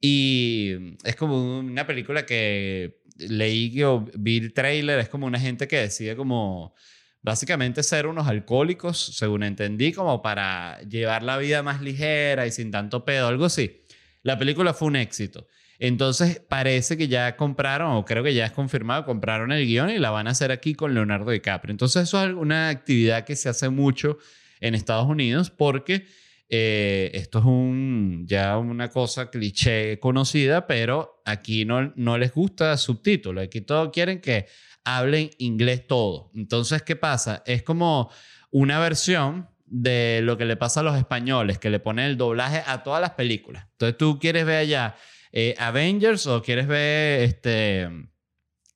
Y 0.02 0.96
es 1.04 1.16
como 1.16 1.60
una 1.60 1.86
película 1.86 2.26
que 2.26 3.02
leí 3.18 3.72
que 3.72 4.02
vi 4.16 4.38
el 4.38 4.54
trailer, 4.54 5.00
es 5.00 5.10
como 5.10 5.28
una 5.28 5.40
gente 5.40 5.68
que 5.68 5.78
decide 5.78 6.16
como 6.16 6.74
básicamente 7.22 7.84
ser 7.84 8.08
unos 8.08 8.28
alcohólicos, 8.28 8.98
según 9.18 9.44
entendí, 9.44 9.92
como 9.92 10.22
para 10.22 10.80
llevar 10.82 11.24
la 11.24 11.38
vida 11.38 11.64
más 11.64 11.82
ligera 11.82 12.48
y 12.48 12.52
sin 12.52 12.72
tanto 12.72 13.06
pedo, 13.06 13.28
algo 13.28 13.46
así. 13.46 13.82
La 14.24 14.38
película 14.38 14.74
fue 14.74 14.88
un 14.88 14.96
éxito. 14.96 15.48
Entonces 15.80 16.42
parece 16.48 16.98
que 16.98 17.08
ya 17.08 17.38
compraron, 17.38 17.94
o 17.94 18.04
creo 18.04 18.22
que 18.22 18.34
ya 18.34 18.46
es 18.46 18.52
confirmado, 18.52 19.06
compraron 19.06 19.54
el 19.54 19.66
guion 19.66 19.90
y 19.90 19.98
la 19.98 20.12
van 20.12 20.28
a 20.28 20.32
hacer 20.32 20.52
aquí 20.52 20.76
con 20.76 20.94
Leonardo 20.94 21.32
DiCaprio. 21.32 21.72
Entonces 21.72 22.04
eso 22.04 22.24
es 22.24 22.34
una 22.34 22.68
actividad 22.68 23.24
que 23.24 23.38
se 23.38 23.48
hace 23.48 23.70
mucho 23.70 24.18
en 24.60 24.76
Estados 24.76 25.08
Unidos 25.08 25.50
porque 25.50 26.06
eh, 26.50 27.12
esto 27.14 27.40
es 27.40 27.46
un, 27.46 28.26
ya 28.28 28.58
una 28.58 28.90
cosa 28.90 29.30
cliché 29.30 30.00
conocida, 30.00 30.66
pero 30.66 31.22
aquí 31.26 31.64
no, 31.64 31.94
no 31.96 32.18
les 32.18 32.34
gusta 32.34 32.76
subtítulo. 32.78 33.42
Aquí 33.42 33.62
todos 33.62 33.90
quieren 33.94 34.20
que 34.20 34.48
hablen 34.84 35.30
inglés 35.38 35.86
todo. 35.86 36.32
Entonces, 36.34 36.82
¿qué 36.82 36.96
pasa? 36.96 37.44
Es 37.46 37.62
como 37.62 38.10
una 38.50 38.80
versión 38.80 39.48
de 39.66 40.22
lo 40.24 40.38
que 40.38 40.46
le 40.46 40.58
pasa 40.58 40.80
a 40.80 40.84
los 40.84 40.98
españoles, 40.98 41.60
que 41.60 41.70
le 41.70 41.80
ponen 41.80 42.06
el 42.06 42.18
doblaje 42.18 42.64
a 42.66 42.82
todas 42.82 43.00
las 43.00 43.12
películas. 43.12 43.68
Entonces, 43.74 43.98
tú 43.98 44.18
quieres 44.18 44.46
ver 44.46 44.58
allá 44.58 44.96
eh, 45.32 45.54
Avengers 45.60 46.26
o 46.26 46.42
quieres 46.42 46.66
ver 46.66 47.22
este, 47.22 47.88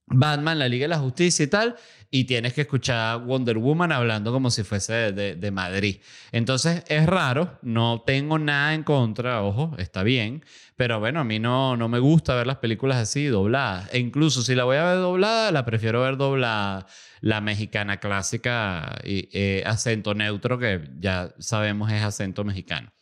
Batman, 0.06 0.60
la 0.60 0.68
Liga 0.68 0.84
de 0.84 0.90
la 0.90 1.00
Justicia 1.00 1.44
y 1.44 1.48
tal, 1.48 1.76
y 2.16 2.26
tienes 2.26 2.54
que 2.54 2.62
escuchar 2.62 3.22
Wonder 3.22 3.58
Woman 3.58 3.92
hablando 3.92 4.32
como 4.32 4.52
si 4.52 4.62
fuese 4.62 5.12
de, 5.14 5.52
Madrid. 5.52 5.98
Entonces 6.32 6.84
es 6.88 7.08
raro, 7.08 7.58
no 7.64 8.04
tengo 8.06 8.38
nada 8.38 8.76
en 8.76 8.84
contra, 8.84 9.42
ojo, 9.42 9.76
está 9.80 10.04
bien, 10.04 10.46
pero 10.76 11.00
bueno, 11.00 11.22
a 11.22 11.24
mí 11.24 11.40
no, 11.40 11.76
no 11.76 11.90
me 11.90 11.98
gusta 11.98 12.36
ver 12.36 12.46
las 12.46 12.58
películas 12.58 12.98
así 12.98 13.26
dobladas. 13.26 13.92
E 13.92 13.98
incluso 13.98 14.44
si 14.44 14.54
la 14.54 14.64
voy 14.64 14.78
a 14.78 14.84
ver 14.84 14.98
doblada, 14.98 15.52
la 15.52 15.66
prefiero 15.66 16.04
ver 16.04 16.18
doblada 16.18 16.86
la 17.22 17.42
mexicana 17.42 18.00
clásica 18.00 19.00
y 19.04 19.28
eh, 19.34 19.64
acento 19.66 20.14
neutro, 20.14 20.60
que 20.60 20.88
ya 21.00 21.34
sabemos 21.40 21.92
es 21.92 22.04
acento 22.04 22.44
mexicano. 22.44 22.94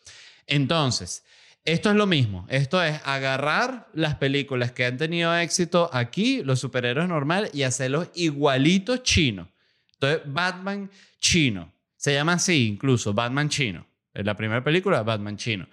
Entonces, 0.47 1.25
esto 1.63 1.89
es 1.89 1.95
lo 1.95 2.07
mismo. 2.07 2.45
Esto 2.49 2.83
es 2.83 2.99
agarrar 3.05 3.87
las 3.93 4.15
películas 4.15 4.71
que 4.71 4.85
han 4.85 4.97
tenido 4.97 5.35
éxito 5.35 5.89
aquí, 5.93 6.43
los 6.43 6.59
superhéroes 6.59 7.07
normal, 7.07 7.49
y 7.53 7.63
hacerlos 7.63 8.09
igualitos 8.15 9.03
chinos. 9.03 9.47
Entonces, 9.93 10.21
Batman 10.25 10.89
chino. 11.19 11.71
Se 11.95 12.13
llama 12.13 12.33
así 12.33 12.67
incluso, 12.67 13.13
Batman 13.13 13.49
chino. 13.49 13.85
Es 14.13 14.25
la 14.25 14.35
primera 14.35 14.63
película, 14.63 15.03
Batman 15.03 15.37
chino. 15.37 15.67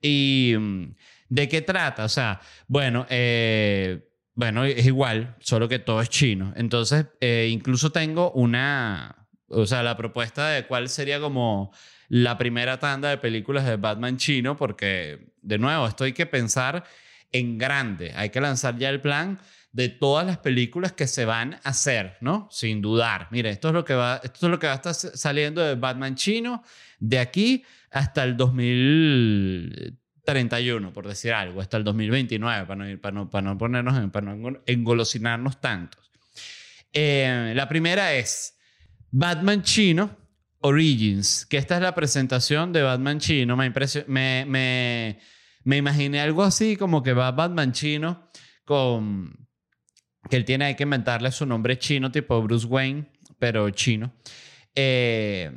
¿Y 0.00 0.54
mm, 0.58 0.94
de 1.28 1.48
qué 1.48 1.60
trata? 1.60 2.04
O 2.04 2.08
sea, 2.08 2.40
bueno, 2.66 3.06
eh, 3.10 4.08
bueno, 4.34 4.64
es 4.64 4.86
igual, 4.86 5.36
solo 5.40 5.68
que 5.68 5.78
todo 5.78 6.00
es 6.00 6.08
chino. 6.08 6.54
Entonces, 6.56 7.06
eh, 7.20 7.48
incluso 7.50 7.92
tengo 7.92 8.32
una, 8.32 9.28
o 9.48 9.66
sea, 9.66 9.82
la 9.82 9.96
propuesta 9.96 10.48
de 10.48 10.66
cuál 10.66 10.88
sería 10.88 11.20
como 11.20 11.70
la 12.14 12.38
primera 12.38 12.78
tanda 12.78 13.10
de 13.10 13.18
películas 13.18 13.66
de 13.66 13.74
Batman 13.74 14.16
chino, 14.16 14.56
porque, 14.56 15.32
de 15.42 15.58
nuevo, 15.58 15.88
esto 15.88 16.04
hay 16.04 16.12
que 16.12 16.26
pensar 16.26 16.84
en 17.32 17.58
grande. 17.58 18.12
Hay 18.14 18.30
que 18.30 18.40
lanzar 18.40 18.78
ya 18.78 18.90
el 18.90 19.00
plan 19.00 19.40
de 19.72 19.88
todas 19.88 20.24
las 20.24 20.38
películas 20.38 20.92
que 20.92 21.08
se 21.08 21.24
van 21.24 21.54
a 21.54 21.70
hacer, 21.70 22.16
¿no? 22.20 22.46
Sin 22.52 22.80
dudar. 22.80 23.26
Mire, 23.32 23.50
esto 23.50 23.66
es 23.66 23.74
lo 23.74 23.84
que 23.84 23.94
va, 23.94 24.20
esto 24.22 24.46
es 24.46 24.50
lo 24.50 24.60
que 24.60 24.68
va 24.68 24.74
a 24.74 24.76
estar 24.76 24.94
saliendo 24.94 25.60
de 25.60 25.74
Batman 25.74 26.14
chino 26.14 26.62
de 27.00 27.18
aquí 27.18 27.64
hasta 27.90 28.22
el 28.22 28.36
2031, 28.36 30.92
por 30.92 31.08
decir 31.08 31.32
algo, 31.32 31.60
hasta 31.60 31.78
el 31.78 31.82
2029, 31.82 32.66
para 32.66 32.76
no, 32.76 33.00
para 33.00 33.12
no, 33.12 33.28
para 33.28 33.42
no 33.42 33.58
ponernos, 33.58 34.10
para 34.12 34.36
no 34.36 34.60
engolosinarnos 34.66 35.60
tantos. 35.60 36.12
Eh, 36.92 37.54
la 37.56 37.68
primera 37.68 38.14
es 38.14 38.56
Batman 39.10 39.64
chino, 39.64 40.22
Origins, 40.66 41.44
que 41.44 41.58
esta 41.58 41.76
es 41.76 41.82
la 41.82 41.94
presentación 41.94 42.72
de 42.72 42.80
Batman 42.80 43.18
chino. 43.18 43.54
Me, 43.54 43.70
me, 43.70 44.46
me, 44.46 45.18
me, 45.62 45.76
imaginé 45.76 46.22
algo 46.22 46.42
así 46.42 46.78
como 46.78 47.02
que 47.02 47.12
va 47.12 47.30
Batman 47.32 47.72
chino 47.72 48.30
con... 48.64 49.46
que 50.30 50.36
él 50.36 50.46
tiene 50.46 50.74
que 50.74 50.84
inventarle 50.84 51.30
su 51.32 51.44
nombre 51.44 51.78
chino, 51.78 52.10
tipo 52.10 52.40
Bruce 52.40 52.66
Wayne, 52.66 53.04
pero 53.38 53.68
chino. 53.70 54.14
Eh, 54.74 55.52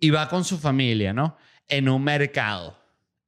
y 0.00 0.10
va 0.10 0.28
con 0.28 0.42
su 0.42 0.58
familia, 0.58 1.12
¿no? 1.12 1.36
En 1.68 1.88
un 1.88 2.02
mercado. 2.02 2.76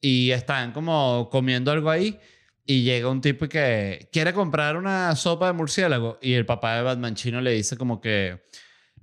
Y 0.00 0.32
están 0.32 0.72
como 0.72 1.28
comiendo 1.30 1.70
algo 1.70 1.90
ahí. 1.90 2.18
Y 2.66 2.82
llega 2.82 3.08
un 3.08 3.20
tipo 3.20 3.48
que 3.48 4.08
quiere 4.10 4.32
comprar 4.32 4.76
una 4.76 5.14
sopa 5.14 5.46
de 5.46 5.52
murciélago. 5.52 6.18
Y 6.20 6.32
el 6.32 6.44
papá 6.44 6.74
de 6.74 6.82
Batman 6.82 7.14
chino 7.14 7.40
le 7.40 7.52
dice 7.52 7.76
como 7.76 8.00
que 8.00 8.42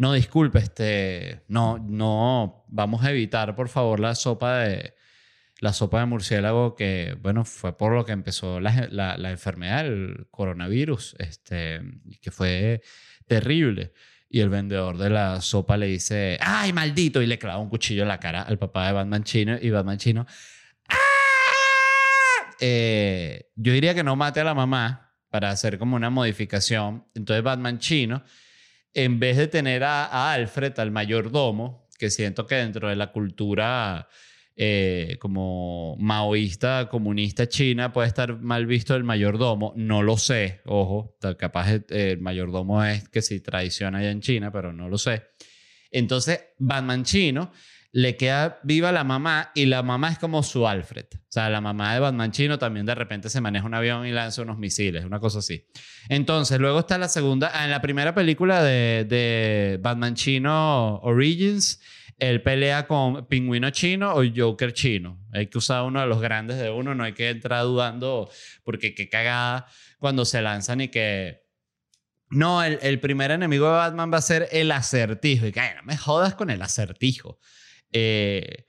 no, 0.02 0.14
disculpe, 0.14 0.58
este, 0.58 1.44
no, 1.48 1.78
no, 1.78 2.66
vamos 2.70 3.04
a 3.04 3.12
evitar, 3.12 3.56
por 3.56 3.70
favor, 3.70 4.00
la 4.00 4.16
sopa 4.16 4.58
de, 4.62 4.96
la 5.60 5.74
sopa 5.74 6.00
de 6.00 6.08
murciélago 6.08 6.74
que, 6.74 7.16
bueno, 7.22 7.46
fue 7.46 7.78
por 7.78 7.94
lo 7.94 8.04
que 8.04 8.12
empezó 8.12 8.60
la, 8.60 8.88
la, 8.90 9.30
enfermedad, 9.30 9.86
el 9.86 10.26
coronavirus, 10.32 11.16
este, 11.20 11.82
que 12.20 12.32
fue 12.32 12.82
terrible. 13.28 13.94
Y 14.28 14.40
el 14.40 14.50
vendedor 14.50 14.98
de 14.98 15.12
la 15.12 15.40
sopa 15.40 15.78
le 15.78 15.86
dice, 15.86 16.40
¡ay, 16.42 16.74
maldito! 16.74 17.22
Y 17.22 17.28
le 17.28 17.38
clava 17.38 17.60
un 17.60 17.70
cuchillo 17.70 18.02
en 18.02 18.08
la 18.08 18.20
cara 18.20 18.42
al 18.42 18.58
papá 18.58 18.88
de 18.88 18.94
Batman 18.94 19.24
chino 19.24 19.56
y 19.62 19.70
Batman 19.70 20.00
chino, 20.00 20.26
¡ah! 20.90 20.96
Eh, 22.60 23.52
yo 23.56 23.72
diría 23.72 23.94
que 23.94 24.04
no 24.04 24.16
mate 24.16 24.40
a 24.40 24.46
la 24.46 24.56
mamá 24.56 25.14
para 25.30 25.52
hacer 25.52 25.78
como 25.78 25.96
una 25.96 26.10
modificación. 26.10 27.06
Entonces 27.14 27.44
Batman 27.44 27.78
chino 27.78 28.24
en 28.94 29.20
vez 29.20 29.38
de 29.38 29.48
tener 29.48 29.84
a, 29.84 30.34
Alfred, 30.34 30.78
al 30.80 30.92
mayordomo, 30.92 31.88
que 31.98 32.10
siento 32.10 32.46
que 32.46 32.56
dentro 32.56 32.90
de 32.90 32.96
la 32.96 33.12
cultura 33.12 34.08
eh, 34.56 35.18
como 35.20 35.96
maoísta, 35.98 36.90
comunista 36.90 37.48
china, 37.48 37.94
puede 37.94 38.08
estar 38.08 38.40
mal 38.40 38.66
visto 38.66 38.96
el 38.96 39.04
mayordomo. 39.04 39.74
No 39.76 40.04
lo 40.04 40.18
sé, 40.18 40.62
ojo, 40.66 41.18
capaz 41.38 41.80
el 41.90 42.20
mayordomo 42.20 42.84
es 42.84 43.08
que 43.10 43.22
sí 43.22 43.40
tradiciona 43.40 44.00
allá 44.00 44.12
en 44.12 44.22
China, 44.22 44.52
pero 44.52 44.74
no 44.74 44.90
lo 44.90 44.98
sé. 44.98 45.24
Entonces, 45.92 46.40
Batman 46.58 47.04
chino 47.04 47.52
le 47.94 48.16
queda 48.16 48.60
viva 48.64 48.92
la 48.92 49.04
mamá 49.04 49.52
y 49.54 49.66
la 49.66 49.84
mamá 49.84 50.12
es 50.12 50.18
como 50.18 50.44
su 50.44 50.68
Alfred. 50.68 51.08
O 51.14 51.26
sea, 51.28 51.50
la 51.50 51.60
mamá 51.60 51.94
de 51.94 52.00
Batman 52.00 52.32
chino 52.32 52.58
también 52.58 52.86
de 52.86 52.96
repente 52.96 53.30
se 53.30 53.42
maneja 53.42 53.66
un 53.66 53.74
avión 53.74 54.06
y 54.06 54.12
lanza 54.12 54.42
unos 54.42 54.58
misiles, 54.58 55.04
una 55.04 55.20
cosa 55.20 55.40
así. 55.40 55.66
Entonces, 56.08 56.60
luego 56.60 56.80
está 56.80 56.98
la 56.98 57.10
segunda, 57.10 57.52
en 57.64 57.70
la 57.70 57.82
primera 57.82 58.16
película 58.16 58.64
de, 58.64 59.06
de 59.08 59.78
Batman 59.82 60.16
chino 60.16 61.00
Origins, 61.00 61.82
él 62.18 62.42
pelea 62.44 62.88
con 62.88 63.26
pingüino 63.28 63.72
chino 63.72 64.14
o 64.14 64.24
Joker 64.34 64.74
chino. 64.74 65.20
Hay 65.34 65.48
que 65.48 65.58
usar 65.58 65.84
uno 65.84 66.00
de 66.00 66.08
los 66.08 66.22
grandes 66.22 66.60
de 66.60 66.70
uno, 66.70 66.96
no 66.96 67.04
hay 67.04 67.14
que 67.14 67.30
entrar 67.30 67.64
dudando 67.64 68.30
porque 68.64 68.94
qué 68.94 69.10
cagada 69.10 69.68
cuando 70.00 70.24
se 70.24 70.42
lanzan 70.42 70.82
y 70.82 70.88
que... 70.88 71.42
No, 72.30 72.64
el, 72.64 72.80
el 72.82 73.02
primer 73.02 73.32
enemigo 73.32 73.66
de 73.66 73.74
Batman 73.74 74.14
va 74.14 74.20
a 74.20 74.22
ser 74.22 74.48
el 74.54 74.72
acertijo. 74.72 75.48
Y 75.48 75.52
que, 75.52 75.60
no 75.76 75.84
me 75.84 75.98
jodas 75.98 76.36
con 76.36 76.50
el 76.50 76.62
acertijo. 76.62 77.40
Eh, 77.92 78.66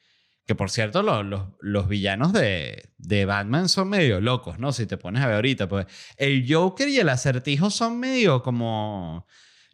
que 0.46 0.54
por 0.54 0.70
cierto, 0.70 1.02
los, 1.02 1.24
los, 1.60 1.88
villanos 1.88 2.32
de, 2.32 2.90
de, 2.98 3.24
Batman 3.24 3.68
son 3.68 3.88
medio 3.88 4.20
locos, 4.20 4.58
¿no? 4.58 4.72
Si 4.72 4.86
te 4.86 4.96
pones 4.96 5.22
a 5.22 5.26
ver 5.26 5.36
ahorita, 5.36 5.68
pues 5.68 5.86
el 6.16 6.44
Joker 6.52 6.88
y 6.88 6.98
el 6.98 7.08
acertijo 7.08 7.70
son 7.70 8.00
medio 8.00 8.42
como 8.42 9.26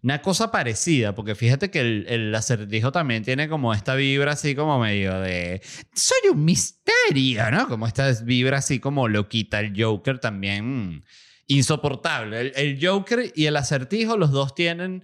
una 0.02 0.22
cosa 0.22 0.50
parecida, 0.50 1.14
porque 1.14 1.34
fíjate 1.34 1.70
que 1.70 1.80
el, 1.80 2.06
el, 2.08 2.34
acertijo 2.34 2.92
también 2.92 3.24
tiene 3.24 3.48
como 3.48 3.72
esta 3.72 3.94
vibra 3.94 4.32
así 4.32 4.54
como 4.54 4.78
medio 4.78 5.18
de 5.20 5.62
soy 5.94 6.30
un 6.30 6.44
misterio, 6.44 7.50
¿no? 7.50 7.66
Como 7.66 7.86
esta 7.86 8.12
vibra 8.22 8.58
así 8.58 8.78
como 8.78 9.08
lo 9.08 9.28
quita 9.28 9.60
el 9.60 9.72
Joker 9.76 10.18
también 10.18 11.04
insoportable. 11.46 12.40
El, 12.40 12.52
el 12.54 12.78
Joker 12.86 13.32
y 13.34 13.46
el 13.46 13.56
acertijo, 13.56 14.16
los 14.16 14.30
dos 14.30 14.54
tienen 14.54 15.02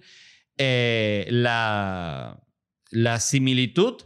eh, 0.57 1.27
la, 1.29 2.41
la 2.91 3.19
similitud 3.19 4.03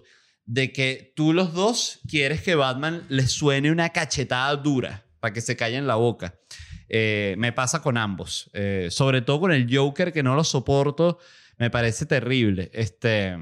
de 0.50 0.74
que 0.74 1.14
tú 1.16 1.32
los 1.32 1.54
dos 1.54 2.00
quieres 2.10 2.42
que 2.42 2.56
Batman 2.56 3.06
les 3.08 3.32
suene 3.32 3.72
una 3.72 3.90
cachetada 3.90 4.56
dura 4.56 5.06
para 5.20 5.32
que 5.32 5.42
se 5.42 5.56
callen 5.56 5.86
la 5.86 5.94
boca. 5.94 6.40
Eh, 6.88 7.36
me 7.38 7.54
pasa 7.54 7.84
con 7.84 7.98
ambos, 7.98 8.50
eh, 8.54 8.88
sobre 8.90 9.22
todo 9.22 9.42
con 9.42 9.52
el 9.52 9.68
Joker 9.72 10.12
que 10.12 10.24
no 10.24 10.34
lo 10.34 10.44
soporto, 10.44 11.20
me 11.60 11.70
parece 11.70 12.08
terrible. 12.08 12.72
Este, 12.74 13.38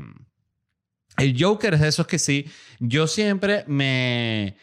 el 1.15 1.41
Joker 1.41 1.75
es 1.75 1.79
de 1.79 1.87
esos 1.87 2.07
que 2.07 2.19
sí, 2.19 2.45
yo 2.79 3.07
siempre 3.07 3.63
me 3.67 4.57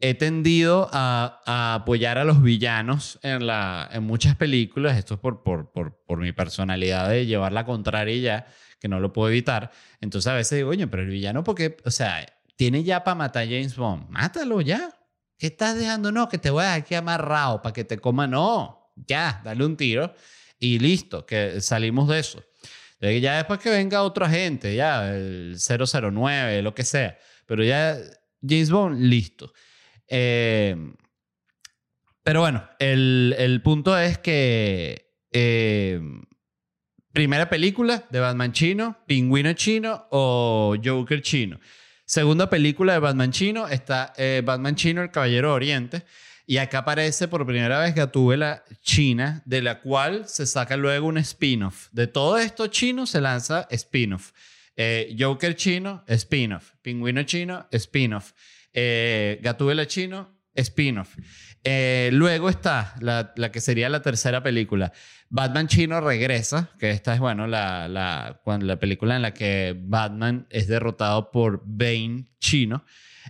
he 0.00 0.14
tendido 0.14 0.88
a, 0.94 1.74
apoyar 1.74 2.16
a 2.16 2.24
los 2.24 2.42
villanos 2.42 3.18
en, 3.22 3.46
la, 3.46 3.86
en 3.92 4.04
muchas 4.04 4.34
películas, 4.36 4.96
esto 4.96 5.14
es 5.14 5.20
por, 5.20 5.42
por, 5.42 5.70
por, 5.70 6.02
por 6.06 6.20
mi 6.20 6.32
personalidad 6.32 7.10
de 7.10 7.26
llevar 7.26 7.52
la 7.52 7.66
contraria 7.66 8.16
ya 8.16 8.46
que 8.82 8.88
no 8.88 8.98
lo 8.98 9.12
puedo 9.12 9.30
evitar. 9.30 9.70
Entonces 10.00 10.28
a 10.28 10.34
veces 10.34 10.58
digo, 10.58 10.70
oye, 10.70 10.88
pero 10.88 11.04
el 11.04 11.08
villano, 11.08 11.44
porque, 11.44 11.76
o 11.84 11.90
sea, 11.92 12.26
tiene 12.56 12.82
ya 12.82 13.04
para 13.04 13.14
matar 13.14 13.44
a 13.44 13.46
James 13.46 13.76
Bond, 13.76 14.10
mátalo 14.10 14.60
ya. 14.60 14.90
¿Qué 15.38 15.46
estás 15.46 15.78
dejando? 15.78 16.10
No, 16.10 16.28
que 16.28 16.38
te 16.38 16.50
voy 16.50 16.62
a 16.62 16.66
dejar 16.66 16.80
aquí 16.80 16.94
amarrado 16.96 17.62
para 17.62 17.72
que 17.72 17.84
te 17.84 17.98
coma. 17.98 18.26
No, 18.26 18.92
ya, 19.06 19.40
dale 19.44 19.64
un 19.64 19.76
tiro 19.76 20.12
y 20.58 20.80
listo, 20.80 21.24
que 21.24 21.60
salimos 21.60 22.08
de 22.08 22.18
eso. 22.18 22.42
Ya 23.00 23.36
después 23.36 23.60
que 23.60 23.70
venga 23.70 24.02
otra 24.02 24.28
gente, 24.28 24.74
ya, 24.74 25.14
el 25.14 25.56
009, 25.56 26.62
lo 26.62 26.74
que 26.74 26.82
sea. 26.82 27.16
Pero 27.46 27.62
ya 27.62 27.96
James 28.40 28.70
Bond, 28.70 29.00
listo. 29.00 29.52
Eh, 30.08 30.76
pero 32.24 32.40
bueno, 32.40 32.68
el, 32.80 33.34
el, 33.38 33.62
punto 33.62 33.96
es 33.98 34.18
que 34.18 35.12
eh, 35.32 36.00
Primera 37.12 37.50
película 37.50 38.04
de 38.08 38.20
Batman 38.20 38.52
chino, 38.52 38.96
Pingüino 39.06 39.52
chino 39.52 40.06
o 40.10 40.74
Joker 40.82 41.20
chino. 41.20 41.60
Segunda 42.06 42.48
película 42.48 42.94
de 42.94 43.00
Batman 43.00 43.30
chino 43.30 43.68
está 43.68 44.14
eh, 44.16 44.40
Batman 44.42 44.74
chino, 44.76 45.02
el 45.02 45.10
Caballero 45.10 45.52
Oriente. 45.52 46.04
Y 46.46 46.56
acá 46.56 46.78
aparece 46.78 47.28
por 47.28 47.46
primera 47.46 47.80
vez 47.80 47.94
Gatúbela 47.94 48.64
China, 48.80 49.42
de 49.44 49.60
la 49.60 49.80
cual 49.80 50.26
se 50.26 50.46
saca 50.46 50.76
luego 50.76 51.06
un 51.06 51.18
spin-off. 51.18 51.88
De 51.92 52.06
todo 52.06 52.38
esto 52.38 52.66
chino 52.68 53.06
se 53.06 53.20
lanza 53.20 53.68
spin-off. 53.70 54.32
Eh, 54.74 55.14
Joker 55.18 55.54
chino, 55.54 56.04
spin-off. 56.08 56.72
Pingüino 56.80 57.22
chino, 57.24 57.68
spin-off. 57.70 58.32
Eh, 58.72 59.38
Gatúbela 59.42 59.86
chino, 59.86 60.30
spin-off. 60.54 61.14
Eh, 61.64 62.10
luego 62.12 62.48
está 62.48 62.94
la, 63.00 63.32
la, 63.36 63.52
que 63.52 63.60
sería 63.60 63.88
la 63.88 64.02
tercera 64.02 64.42
película. 64.42 64.92
Batman 65.28 65.68
Chino 65.68 66.00
regresa, 66.00 66.70
que 66.78 66.90
esta 66.90 67.14
es, 67.14 67.20
bueno, 67.20 67.46
la, 67.46 67.88
la, 67.88 68.40
la 68.44 68.76
película 68.80 69.16
en 69.16 69.22
la 69.22 69.32
que 69.32 69.74
Batman 69.78 70.46
es 70.50 70.66
derrotado 70.66 71.30
por 71.30 71.62
Bane 71.64 72.26
Chino. 72.38 72.84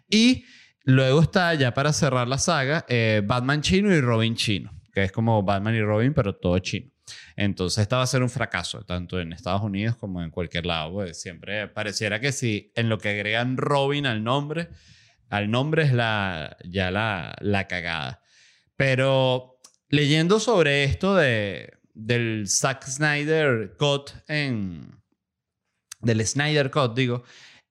Y 0.09 0.45
luego 0.85 1.23
está, 1.23 1.55
ya 1.55 1.75
para 1.75 1.93
cerrar 1.93 2.27
la 2.27 2.39
saga, 2.39 2.85
eh, 2.89 3.23
Batman 3.25 3.61
Chino 3.61 3.95
y 3.95 4.01
Robin 4.01 4.35
Chino, 4.35 4.73
que 4.93 5.05
es 5.05 5.12
como 5.12 5.43
Batman 5.43 5.75
y 5.75 5.83
Robin, 5.83 6.15
pero 6.15 6.35
todo 6.35 6.59
chino. 6.59 6.91
Entonces, 7.37 7.83
esta 7.83 7.97
va 7.97 8.03
a 8.03 8.07
ser 8.07 8.23
un 8.23 8.31
fracaso, 8.31 8.85
tanto 8.85 9.21
en 9.21 9.33
Estados 9.33 9.62
Unidos 9.62 9.97
como 9.97 10.23
en 10.23 10.31
cualquier 10.31 10.67
lado. 10.67 10.93
Pues 10.93 11.21
siempre 11.21 11.69
pareciera 11.69 12.21
que 12.21 12.33
si 12.33 12.73
en 12.75 12.89
lo 12.89 12.99
que 12.99 13.11
agregan 13.11 13.57
Robin 13.57 14.07
al 14.07 14.25
nombre, 14.25 14.69
al 15.29 15.51
nombre 15.51 15.83
es 15.85 15.93
la, 15.93 16.57
ya 16.65 16.91
la, 16.91 17.37
la 17.41 17.69
cagada. 17.69 18.22
Pero 18.76 19.59
leyendo 19.88 20.41
sobre 20.41 20.85
esto 20.85 21.14
de, 21.14 21.79
del 21.95 22.49
Zack 22.49 22.87
Snyder 22.87 23.76
Cut 23.79 24.11
en... 24.29 25.00
Del 26.00 26.26
Snyder 26.26 26.71
Cut, 26.71 26.97
digo, 26.97 27.23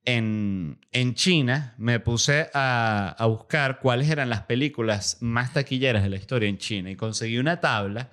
en, 0.05 0.79
en 0.91 1.15
China, 1.15 1.75
me 1.77 1.99
puse 1.99 2.49
a, 2.53 3.13
a 3.17 3.25
buscar 3.25 3.79
cuáles 3.79 4.09
eran 4.09 4.29
las 4.29 4.43
películas 4.43 5.17
más 5.19 5.51
taquilleras 5.53 6.03
de 6.03 6.09
la 6.09 6.15
historia 6.15 6.47
en 6.47 6.57
China 6.57 6.89
y 6.89 6.95
conseguí 6.95 7.37
una 7.37 7.59
tabla 7.59 8.09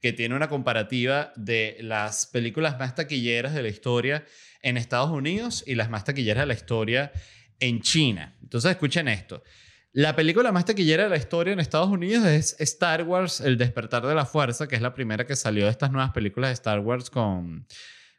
que 0.00 0.12
tiene 0.12 0.34
una 0.34 0.48
comparativa 0.48 1.32
de 1.36 1.76
las 1.80 2.26
películas 2.26 2.78
más 2.78 2.94
taquilleras 2.94 3.54
de 3.54 3.62
la 3.62 3.68
historia 3.68 4.24
en 4.62 4.76
Estados 4.76 5.10
Unidos 5.10 5.62
y 5.66 5.74
las 5.74 5.90
más 5.90 6.04
taquilleras 6.04 6.42
de 6.42 6.46
la 6.46 6.54
historia 6.54 7.12
en 7.60 7.80
China. 7.80 8.36
Entonces 8.42 8.70
escuchen 8.72 9.08
esto. 9.08 9.42
La 9.92 10.14
película 10.14 10.52
más 10.52 10.66
taquillera 10.66 11.04
de 11.04 11.10
la 11.10 11.16
historia 11.16 11.52
en 11.52 11.58
Estados 11.58 11.88
Unidos 11.88 12.24
es 12.24 12.54
Star 12.60 13.02
Wars, 13.02 13.40
El 13.40 13.58
despertar 13.58 14.06
de 14.06 14.14
la 14.14 14.24
fuerza, 14.24 14.68
que 14.68 14.76
es 14.76 14.82
la 14.82 14.94
primera 14.94 15.26
que 15.26 15.34
salió 15.34 15.64
de 15.64 15.70
estas 15.72 15.90
nuevas 15.90 16.12
películas 16.12 16.50
de 16.50 16.54
Star 16.54 16.78
Wars 16.78 17.10
con, 17.10 17.66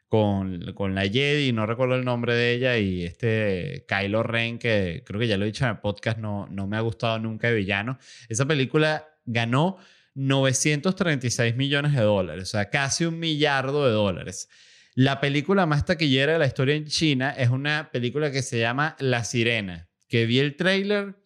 con, 0.06 0.94
la 0.94 1.08
Jedi, 1.08 1.50
no 1.52 1.64
recuerdo 1.64 1.94
el 1.94 2.04
nombre 2.04 2.34
de 2.34 2.52
ella, 2.52 2.76
y 2.76 3.04
este 3.04 3.86
Kylo 3.88 4.22
Ren, 4.22 4.58
que 4.58 5.02
creo 5.06 5.18
que 5.18 5.26
ya 5.26 5.38
lo 5.38 5.44
he 5.44 5.46
dicho 5.46 5.64
en 5.64 5.70
el 5.70 5.78
podcast, 5.78 6.18
no, 6.18 6.46
no 6.50 6.66
me 6.66 6.76
ha 6.76 6.80
gustado 6.80 7.18
nunca 7.18 7.48
de 7.48 7.54
villano. 7.54 7.98
Esa 8.28 8.44
película 8.44 9.08
ganó 9.24 9.78
936 10.14 11.56
millones 11.56 11.94
de 11.94 12.02
dólares, 12.02 12.42
o 12.42 12.46
sea, 12.50 12.68
casi 12.68 13.06
un 13.06 13.18
millardo 13.18 13.86
de 13.86 13.92
dólares. 13.92 14.50
La 14.94 15.20
película 15.20 15.64
más 15.64 15.86
taquillera 15.86 16.34
de 16.34 16.38
la 16.38 16.46
historia 16.46 16.74
en 16.74 16.84
China 16.84 17.30
es 17.30 17.48
una 17.48 17.88
película 17.90 18.30
que 18.30 18.42
se 18.42 18.58
llama 18.58 18.94
La 18.98 19.24
Sirena, 19.24 19.88
que 20.06 20.26
vi 20.26 20.38
el 20.38 20.54
trailer 20.56 21.21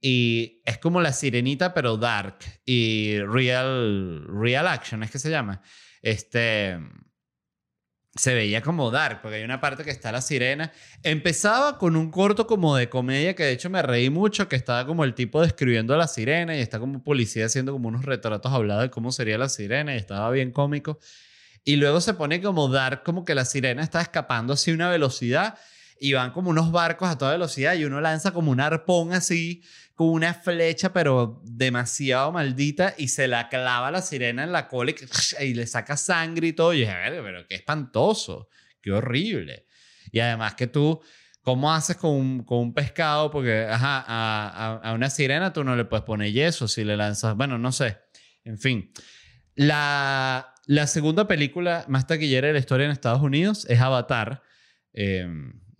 y 0.00 0.62
es 0.64 0.78
como 0.78 1.00
La 1.00 1.12
Sirenita 1.12 1.74
pero 1.74 1.96
dark 1.96 2.38
y 2.64 3.18
real 3.20 4.24
real 4.28 4.66
action, 4.66 5.02
es 5.02 5.10
que 5.10 5.18
se 5.18 5.30
llama. 5.30 5.62
Este 6.02 6.78
se 8.16 8.34
veía 8.34 8.60
como 8.60 8.90
dark, 8.90 9.22
porque 9.22 9.36
hay 9.36 9.44
una 9.44 9.60
parte 9.60 9.84
que 9.84 9.90
está 9.90 10.10
la 10.10 10.20
sirena. 10.20 10.72
Empezaba 11.02 11.78
con 11.78 11.94
un 11.94 12.10
corto 12.10 12.46
como 12.46 12.74
de 12.76 12.88
comedia 12.88 13.34
que 13.34 13.44
de 13.44 13.52
hecho 13.52 13.70
me 13.70 13.82
reí 13.82 14.10
mucho, 14.10 14.48
que 14.48 14.56
estaba 14.56 14.84
como 14.84 15.04
el 15.04 15.14
tipo 15.14 15.40
describiendo 15.40 15.94
a 15.94 15.96
la 15.96 16.08
sirena 16.08 16.56
y 16.56 16.60
está 16.60 16.80
como 16.80 17.04
policía 17.04 17.46
haciendo 17.46 17.72
como 17.72 17.88
unos 17.88 18.04
retratos 18.04 18.52
hablados 18.52 18.82
de 18.82 18.90
cómo 18.90 19.12
sería 19.12 19.38
la 19.38 19.48
sirena 19.48 19.94
y 19.94 19.98
estaba 19.98 20.30
bien 20.30 20.50
cómico. 20.50 20.98
Y 21.62 21.76
luego 21.76 22.00
se 22.00 22.14
pone 22.14 22.42
como 22.42 22.68
dark, 22.68 23.04
como 23.04 23.24
que 23.24 23.34
la 23.34 23.44
sirena 23.44 23.82
está 23.82 24.00
escapando 24.00 24.54
así 24.54 24.72
una 24.72 24.90
velocidad 24.90 25.58
y 26.02 26.14
van 26.14 26.32
como 26.32 26.48
unos 26.48 26.72
barcos 26.72 27.10
a 27.10 27.18
toda 27.18 27.32
velocidad 27.32 27.74
y 27.74 27.84
uno 27.84 28.00
lanza 28.00 28.32
como 28.32 28.50
un 28.50 28.58
arpón 28.58 29.12
así 29.12 29.62
con 29.94 30.08
una 30.08 30.32
flecha 30.32 30.94
pero 30.94 31.42
demasiado 31.44 32.32
maldita 32.32 32.94
y 32.96 33.08
se 33.08 33.28
la 33.28 33.50
clava 33.50 33.88
a 33.88 33.90
la 33.90 34.00
sirena 34.00 34.42
en 34.42 34.50
la 34.50 34.66
cola 34.66 34.94
y, 35.40 35.52
le 35.52 35.66
saca 35.66 35.98
sangre 35.98 36.48
y 36.48 36.52
todo. 36.54 36.72
Y 36.72 36.80
dije, 36.80 36.90
a 36.90 37.10
ver, 37.10 37.22
pero 37.22 37.46
qué 37.46 37.56
espantoso, 37.56 38.48
qué 38.80 38.92
horrible. 38.92 39.66
Y 40.10 40.20
además 40.20 40.54
que 40.54 40.68
tú, 40.68 41.02
¿cómo 41.42 41.70
haces 41.70 41.98
con 41.98 42.12
un, 42.12 42.44
con 42.44 42.60
un 42.60 42.72
pescado? 42.72 43.30
Porque, 43.30 43.66
ajá, 43.68 44.02
a, 44.08 44.80
a, 44.82 44.94
una 44.94 45.10
sirena 45.10 45.52
tú 45.52 45.64
no 45.64 45.76
le 45.76 45.84
puedes 45.84 46.06
poner 46.06 46.32
yeso 46.32 46.66
si 46.66 46.82
le 46.82 46.96
lanzas, 46.96 47.36
bueno, 47.36 47.58
no 47.58 47.72
sé. 47.72 47.98
En 48.42 48.56
fin. 48.56 48.90
La, 49.54 50.54
la 50.64 50.86
segunda 50.86 51.28
película 51.28 51.84
más 51.88 52.06
taquillera 52.06 52.46
de 52.46 52.54
la 52.54 52.58
historia 52.58 52.86
en 52.86 52.92
Estados 52.92 53.20
Unidos 53.20 53.66
es 53.68 53.78
Avatar. 53.78 54.42
Eh, 54.94 55.28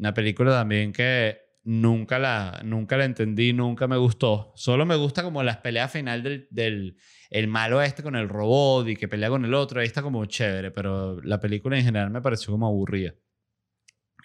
una 0.00 0.14
película 0.14 0.50
también 0.52 0.92
que 0.92 1.38
nunca 1.62 2.18
la, 2.18 2.62
nunca 2.64 2.96
la 2.96 3.04
entendí, 3.04 3.52
nunca 3.52 3.86
me 3.86 3.98
gustó. 3.98 4.52
Solo 4.56 4.86
me 4.86 4.96
gusta 4.96 5.22
como 5.22 5.42
las 5.42 5.58
peleas 5.58 5.92
final 5.92 6.22
del, 6.22 6.48
del 6.50 6.96
el 7.28 7.48
malo 7.48 7.82
este 7.82 8.02
con 8.02 8.16
el 8.16 8.28
robot 8.28 8.88
y 8.88 8.96
que 8.96 9.08
pelea 9.08 9.28
con 9.28 9.44
el 9.44 9.52
otro. 9.52 9.80
Ahí 9.80 9.86
está 9.86 10.00
como 10.00 10.24
chévere, 10.24 10.70
pero 10.70 11.20
la 11.20 11.38
película 11.38 11.76
en 11.76 11.84
general 11.84 12.10
me 12.10 12.22
pareció 12.22 12.50
como 12.50 12.66
aburrida. 12.66 13.14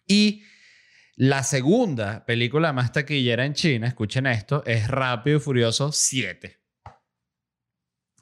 Y 0.07 0.43
la 1.17 1.43
segunda 1.43 2.25
película 2.25 2.71
más 2.71 2.93
taquillera 2.93 3.45
en 3.45 3.53
China, 3.53 3.87
escuchen 3.87 4.27
esto, 4.27 4.63
es 4.65 4.87
Rápido 4.87 5.37
y 5.37 5.41
Furioso 5.41 5.91
7. 5.91 6.57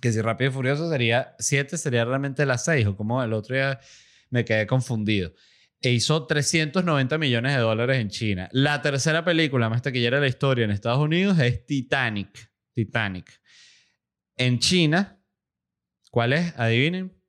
Que 0.02 0.12
si 0.12 0.22
Rápido 0.22 0.50
y 0.50 0.54
Furioso 0.54 0.90
sería 0.90 1.36
7, 1.38 1.78
sería 1.78 2.04
realmente 2.04 2.48
la 2.48 2.58
6, 2.58 2.88
o 2.88 2.98
como 2.98 3.22
el 3.24 3.34
otro 3.34 3.56
día 3.56 3.80
me 4.32 4.44
quedé 4.44 4.66
confundido 4.66 5.34
e 5.84 5.92
hizo 5.92 6.26
390 6.26 7.18
millones 7.18 7.54
de 7.54 7.62
dólares 7.62 8.00
en 8.00 8.10
China. 8.10 8.50
La 8.54 8.82
tercera 8.82 9.26
película 9.26 9.70
más 9.70 9.82
taquillera 9.82 10.16
de 10.16 10.22
la 10.22 10.28
historia 10.30 10.64
en 10.64 10.72
Estados 10.72 11.00
Unidos 11.00 11.38
es 11.40 11.66
Titanic. 11.66 12.50
Titanic. 12.72 13.42
En 14.38 14.60
China, 14.60 15.22
¿cuál 16.10 16.32
es? 16.32 16.58
Adivinen. 16.58 17.22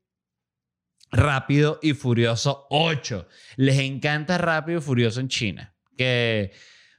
Rápido 1.11 1.81
y 1.83 1.95
Furioso 1.95 2.69
8. 2.71 3.27
Les 3.57 3.81
encanta 3.81 4.39
Rápido 4.39 4.79
y 4.79 4.83
Furioso 4.83 5.19
en 5.19 5.29
China. 5.29 5.77
Que 5.97 6.53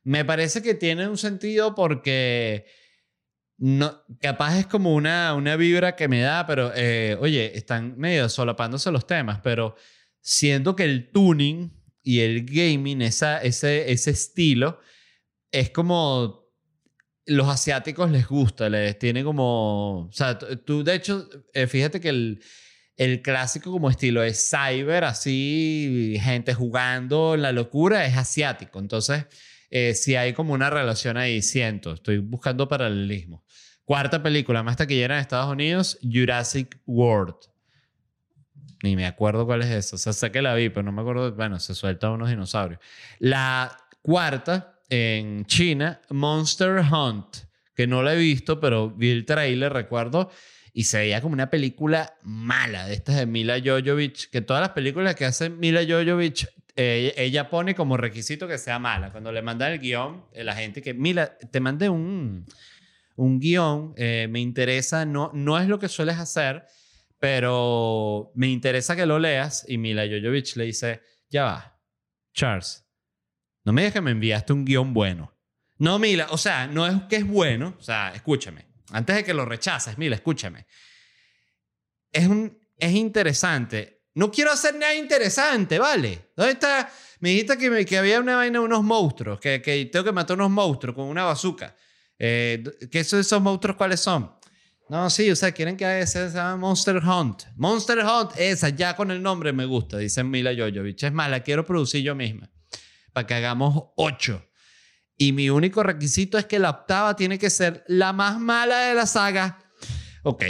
me 0.04 0.26
parece 0.26 0.62
que 0.62 0.74
tiene 0.74 1.08
un 1.08 1.18
sentido 1.18 1.74
porque 1.74 2.66
no, 3.58 4.04
capaz 4.20 4.60
es 4.60 4.68
como 4.68 4.94
una, 4.94 5.34
una 5.34 5.56
vibra 5.56 5.96
que 5.96 6.10
me 6.10 6.20
da, 6.20 6.46
pero 6.46 6.74
eh, 6.76 7.18
oye, 7.22 7.58
están 7.58 7.98
medio 7.98 8.28
solapándose 8.28 8.92
los 8.92 9.08
temas, 9.08 9.40
pero 9.42 9.76
siendo 10.26 10.76
que 10.76 10.86
el 10.86 11.12
tuning 11.12 11.72
y 12.02 12.22
el 12.22 12.46
gaming, 12.46 13.04
esa, 13.04 13.38
ese, 13.44 13.92
ese 13.92 14.10
estilo, 14.10 14.80
es 15.52 15.70
como 15.70 16.50
los 17.28 17.48
asiáticos 17.48 18.10
les 18.10 18.28
gusta, 18.28 18.68
les 18.68 18.98
tiene 18.98 19.24
como, 19.24 20.08
o 20.08 20.12
sea, 20.12 20.38
tú 20.40 20.84
de 20.84 20.96
hecho, 20.96 21.30
eh, 21.54 21.68
fíjate 21.68 22.02
que 22.02 22.10
el, 22.10 22.42
el 22.98 23.22
clásico 23.22 23.72
como 23.72 23.92
estilo 23.92 24.24
es 24.24 24.50
cyber, 24.50 25.04
así, 25.04 26.18
gente 26.20 26.56
jugando, 26.56 27.38
la 27.38 27.52
locura, 27.52 28.06
es 28.08 28.18
asiático. 28.18 28.80
Entonces, 28.80 29.26
eh, 29.70 29.94
si 29.94 30.16
hay 30.16 30.34
como 30.34 30.54
una 30.56 30.72
relación 30.72 31.18
ahí, 31.18 31.44
siento, 31.44 31.94
estoy 31.94 32.18
buscando 32.18 32.68
paralelismo. 32.68 33.46
Cuarta 33.84 34.24
película 34.24 34.64
más 34.64 34.78
taquillera 34.78 35.16
en 35.16 35.22
Estados 35.22 35.52
Unidos, 35.52 36.00
Jurassic 36.02 36.82
World. 36.88 37.36
Ni 38.84 38.96
me 38.96 39.06
acuerdo 39.06 39.46
cuál 39.46 39.62
es 39.62 39.70
eso. 39.70 39.96
O 39.96 40.00
sea, 40.00 40.14
sé 40.14 40.32
que 40.32 40.42
la 40.42 40.54
vi, 40.54 40.70
pero 40.70 40.84
no 40.84 40.92
me 40.92 41.02
acuerdo. 41.02 41.32
Bueno, 41.34 41.60
se 41.60 41.74
sueltan 41.74 42.12
unos 42.12 42.30
dinosaurios. 42.30 42.80
La 43.20 43.76
cuarta, 44.02 44.80
en 44.90 45.46
China, 45.46 46.02
Monster 46.10 46.80
Hunt, 46.80 47.38
que 47.76 47.88
no 47.88 48.04
la 48.04 48.14
he 48.14 48.18
visto, 48.18 48.60
pero 48.60 48.90
vi 48.90 49.10
el 49.12 49.26
trailer, 49.26 49.74
recuerdo, 49.74 50.30
y 50.74 50.84
se 50.84 50.98
veía 51.00 51.22
como 51.22 51.34
una 51.34 51.50
película 51.50 52.18
mala 52.24 52.86
de 52.86 52.94
estas 52.96 53.16
de 53.16 53.26
Mila 53.26 53.58
Jovovich, 53.64 54.30
que 54.30 54.42
todas 54.42 54.62
las 54.62 54.72
películas 54.72 55.16
que 55.16 55.26
hace 55.26 55.50
Mila 55.50 55.82
Jovovich, 55.88 56.48
eh, 56.76 57.14
ella 57.18 57.50
pone 57.50 57.74
como 57.74 57.96
requisito 57.96 58.48
que 58.48 58.58
sea 58.58 58.80
mala. 58.80 59.12
Cuando 59.12 59.32
le 59.32 59.42
mandan 59.42 59.72
el 59.72 59.80
guion, 59.80 60.26
eh, 60.34 60.44
la 60.44 60.56
gente 60.56 60.82
que, 60.82 60.94
Mila, 60.94 61.38
te 61.38 61.60
mandé 61.60 61.90
un, 61.90 62.46
un 63.16 63.40
guion, 63.40 63.94
eh, 63.96 64.28
me 64.30 64.42
interesa, 64.42 65.06
no, 65.06 65.32
no 65.34 65.58
es 65.58 65.68
lo 65.68 65.80
que 65.80 65.88
sueles 65.88 66.18
hacer, 66.18 66.66
pero 67.20 68.32
me 68.36 68.48
interesa 68.48 68.96
que 68.96 69.06
lo 69.06 69.20
leas 69.20 69.66
y 69.68 69.78
Mila 69.78 70.04
Jovovich 70.06 70.56
le 70.56 70.66
dice, 70.66 71.02
ya 71.30 71.44
va, 71.44 71.82
Charles, 72.34 72.86
no 73.64 73.74
me 73.74 73.82
digas 73.82 73.94
que 73.94 74.02
me 74.02 74.12
enviaste 74.12 74.54
un 74.54 74.66
guion 74.66 74.94
bueno. 74.94 75.34
No, 75.78 76.00
Mila, 76.00 76.28
o 76.30 76.38
sea, 76.38 76.68
no 76.68 76.86
es 76.88 77.04
que 77.10 77.18
es 77.18 77.28
bueno, 77.28 77.76
o 77.78 77.82
sea, 77.82 78.14
escúchame, 78.14 78.68
antes 78.92 79.16
de 79.16 79.24
que 79.24 79.34
lo 79.34 79.46
rechaces, 79.46 79.98
Mila, 79.98 80.16
escúchame. 80.16 80.66
Es, 82.12 82.28
un, 82.28 82.58
es 82.78 82.92
interesante. 82.94 84.04
No 84.14 84.32
quiero 84.32 84.52
hacer 84.52 84.76
nada 84.76 84.96
interesante, 84.96 85.80
¿vale? 85.80 86.32
¿Dónde 86.36 86.54
está? 86.54 86.90
Me 87.20 87.30
dijiste 87.30 87.58
que, 87.58 87.70
me, 87.70 87.86
que 87.86 87.98
había 87.98 88.20
una 88.20 88.38
vaina 88.38 88.60
de 88.60 88.66
unos 88.66 88.84
monstruos, 88.84 89.40
que, 89.40 89.62
que 89.62 89.86
tengo 89.86 90.06
que 90.06 90.12
matar 90.12 90.38
unos 90.38 90.52
monstruos 90.52 90.96
con 90.96 91.06
una 91.06 91.26
bazooka. 91.26 91.76
Eh, 92.18 92.64
¿Qué 92.90 93.04
son 93.04 93.20
esos 93.20 93.42
monstruos 93.42 93.76
cuáles 93.76 94.00
son? 94.00 94.32
No, 94.88 95.10
sí, 95.10 95.32
o 95.32 95.36
sea, 95.36 95.52
quieren 95.52 95.78
que 95.78 96.06
se 96.06 96.30
llama 96.30 96.58
Monster 96.58 96.98
Hunt. 96.98 97.44
Monster 97.56 98.00
Hunt, 98.00 98.32
esa, 98.38 98.70
ya 98.70 98.96
con 98.96 99.10
el 99.10 99.22
nombre 99.22 99.52
me 99.52 99.66
gusta, 99.66 99.98
dice 99.98 100.24
Mila 100.24 100.52
Jovovich. 100.56 101.04
Es 101.04 101.12
más, 101.12 101.30
la 101.30 101.42
quiero 101.42 101.66
producir 101.66 102.04
yo 102.04 102.14
misma. 102.14 102.52
Para 103.12 103.26
que 103.26 103.34
hagamos 103.34 103.86
ocho. 103.96 104.46
Y 105.18 105.32
mi 105.32 105.50
único 105.50 105.82
requisito 105.82 106.38
es 106.38 106.46
que 106.46 106.60
la 106.60 106.70
octava 106.70 107.16
tiene 107.16 107.40
que 107.40 107.50
ser 107.50 107.84
la 107.88 108.14
más 108.14 108.40
mala 108.40 108.80
de 108.88 108.94
la 108.94 109.08
saga. 109.08 109.60
Ok. 110.24 110.44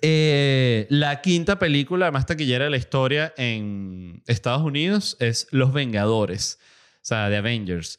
Eh, 0.00 0.86
la 0.90 1.20
quinta 1.20 1.58
película 1.58 2.12
más 2.12 2.26
taquillera 2.26 2.64
de 2.64 2.70
la 2.70 2.76
historia 2.76 3.34
en 3.36 4.22
Estados 4.26 4.62
Unidos 4.62 5.16
es 5.18 5.48
Los 5.50 5.72
Vengadores, 5.72 6.58
o 6.96 7.04
sea, 7.04 7.28
The 7.28 7.36
Avengers. 7.38 7.98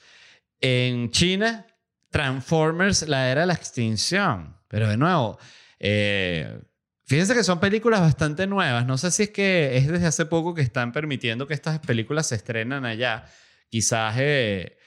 En 0.61 1.11
China, 1.11 1.65
Transformers, 2.09 3.07
la 3.07 3.29
era 3.29 3.41
de 3.41 3.47
la 3.47 3.53
extinción. 3.53 4.57
Pero 4.67 4.87
de 4.87 4.97
nuevo, 4.97 5.39
eh, 5.79 6.61
fíjense 7.05 7.33
que 7.33 7.43
son 7.43 7.59
películas 7.59 8.01
bastante 8.01 8.47
nuevas. 8.47 8.85
No 8.85 8.97
sé 8.97 9.11
si 9.11 9.23
es 9.23 9.29
que 9.29 9.77
es 9.77 9.87
desde 9.87 10.07
hace 10.07 10.25
poco 10.25 10.53
que 10.53 10.61
están 10.61 10.91
permitiendo 10.91 11.47
que 11.47 11.53
estas 11.53 11.79
películas 11.79 12.27
se 12.27 12.35
estrenan 12.35 12.85
allá. 12.85 13.25
Quizás... 13.69 14.15
Eh, 14.19 14.77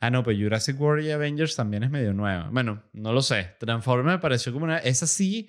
ah, 0.00 0.10
no, 0.10 0.22
pero 0.22 0.38
Jurassic 0.38 0.80
World 0.80 1.06
y 1.06 1.10
Avengers 1.10 1.56
también 1.56 1.82
es 1.84 1.90
medio 1.90 2.12
nueva. 2.12 2.48
Bueno, 2.50 2.82
no 2.92 3.12
lo 3.12 3.22
sé. 3.22 3.56
Transformers 3.58 4.16
me 4.16 4.20
pareció 4.20 4.52
como 4.52 4.64
una... 4.64 4.78
Esa 4.78 5.06
sí 5.06 5.48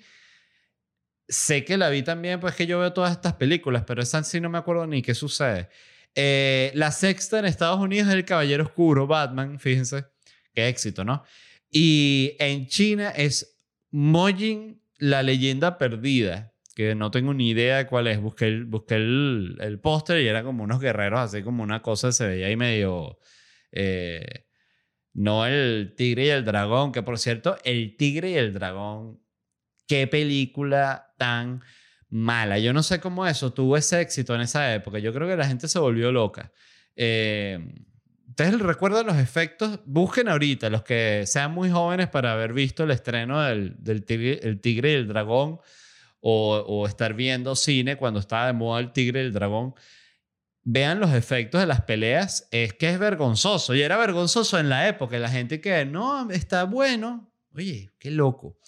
sé 1.28 1.64
que 1.64 1.76
la 1.76 1.88
vi 1.88 2.02
también, 2.02 2.40
pues 2.40 2.54
que 2.54 2.66
yo 2.66 2.78
veo 2.78 2.92
todas 2.92 3.12
estas 3.12 3.34
películas, 3.34 3.84
pero 3.86 4.02
esa 4.02 4.22
sí 4.24 4.40
no 4.40 4.50
me 4.50 4.58
acuerdo 4.58 4.86
ni 4.86 5.02
qué 5.02 5.14
sucede. 5.14 5.68
Eh, 6.14 6.70
la 6.74 6.92
sexta 6.92 7.38
en 7.38 7.46
Estados 7.46 7.80
Unidos 7.80 8.08
es 8.08 8.14
El 8.14 8.24
Caballero 8.24 8.64
Oscuro, 8.64 9.06
Batman, 9.06 9.58
fíjense, 9.58 10.04
qué 10.54 10.68
éxito, 10.68 11.04
¿no? 11.04 11.24
Y 11.70 12.36
en 12.38 12.66
China 12.66 13.10
es 13.10 13.58
Mojin, 13.90 14.80
la 14.98 15.22
leyenda 15.22 15.76
perdida, 15.78 16.54
que 16.74 16.94
no 16.94 17.10
tengo 17.10 17.34
ni 17.34 17.50
idea 17.50 17.78
de 17.78 17.86
cuál 17.86 18.06
es. 18.06 18.20
Busqué 18.20 18.46
el, 18.46 18.64
busqué 18.64 18.96
el, 18.96 19.56
el 19.60 19.80
póster 19.80 20.20
y 20.20 20.28
era 20.28 20.42
como 20.42 20.64
unos 20.64 20.80
guerreros, 20.80 21.20
así 21.20 21.42
como 21.42 21.62
una 21.62 21.82
cosa, 21.82 22.12
se 22.12 22.26
veía 22.26 22.46
ahí 22.46 22.56
medio... 22.56 23.18
Eh, 23.72 24.44
no 25.14 25.46
el 25.46 25.94
tigre 25.96 26.26
y 26.26 26.28
el 26.30 26.44
dragón, 26.44 26.90
que 26.90 27.02
por 27.02 27.18
cierto, 27.18 27.56
el 27.64 27.96
tigre 27.96 28.30
y 28.30 28.34
el 28.34 28.52
dragón 28.52 29.20
qué 29.86 30.06
película 30.06 31.14
tan 31.18 31.62
mala. 32.08 32.58
Yo 32.58 32.72
no 32.72 32.82
sé 32.82 33.00
cómo 33.00 33.26
eso 33.26 33.52
tuvo 33.52 33.76
ese 33.76 34.00
éxito 34.00 34.34
en 34.34 34.42
esa 34.42 34.74
época. 34.74 34.98
Yo 34.98 35.12
creo 35.12 35.28
que 35.28 35.36
la 35.36 35.46
gente 35.46 35.68
se 35.68 35.78
volvió 35.78 36.12
loca. 36.12 36.52
Eh, 36.96 37.58
Ustedes 38.34 38.58
recuerdan 38.58 39.06
los 39.06 39.16
efectos. 39.16 39.78
Busquen 39.84 40.28
ahorita, 40.28 40.68
los 40.68 40.82
que 40.82 41.22
sean 41.24 41.52
muy 41.52 41.70
jóvenes 41.70 42.08
para 42.08 42.32
haber 42.32 42.52
visto 42.52 42.82
el 42.82 42.90
estreno 42.90 43.40
del, 43.40 44.04
tigre, 44.04 44.40
el 44.42 44.60
tigre 44.60 44.90
y 44.90 44.94
el 44.94 45.06
dragón 45.06 45.60
o, 46.18 46.56
o, 46.56 46.88
estar 46.88 47.14
viendo 47.14 47.54
cine 47.54 47.96
cuando 47.96 48.18
estaba 48.18 48.48
de 48.48 48.52
moda 48.52 48.80
el 48.80 48.90
tigre 48.90 49.22
y 49.22 49.26
el 49.26 49.32
dragón. 49.32 49.76
Vean 50.64 50.98
los 50.98 51.14
efectos 51.14 51.60
de 51.60 51.68
las 51.68 51.82
peleas. 51.82 52.48
Es 52.50 52.72
que 52.72 52.90
es 52.90 52.98
vergonzoso. 52.98 53.72
Y 53.72 53.82
era 53.82 53.96
vergonzoso 53.96 54.58
en 54.58 54.68
la 54.68 54.88
época. 54.88 55.16
La 55.20 55.30
gente 55.30 55.60
que 55.60 55.84
no, 55.84 56.28
está 56.32 56.64
bueno. 56.64 57.30
Oye, 57.54 57.92
qué 58.00 58.10
loco. 58.10 58.58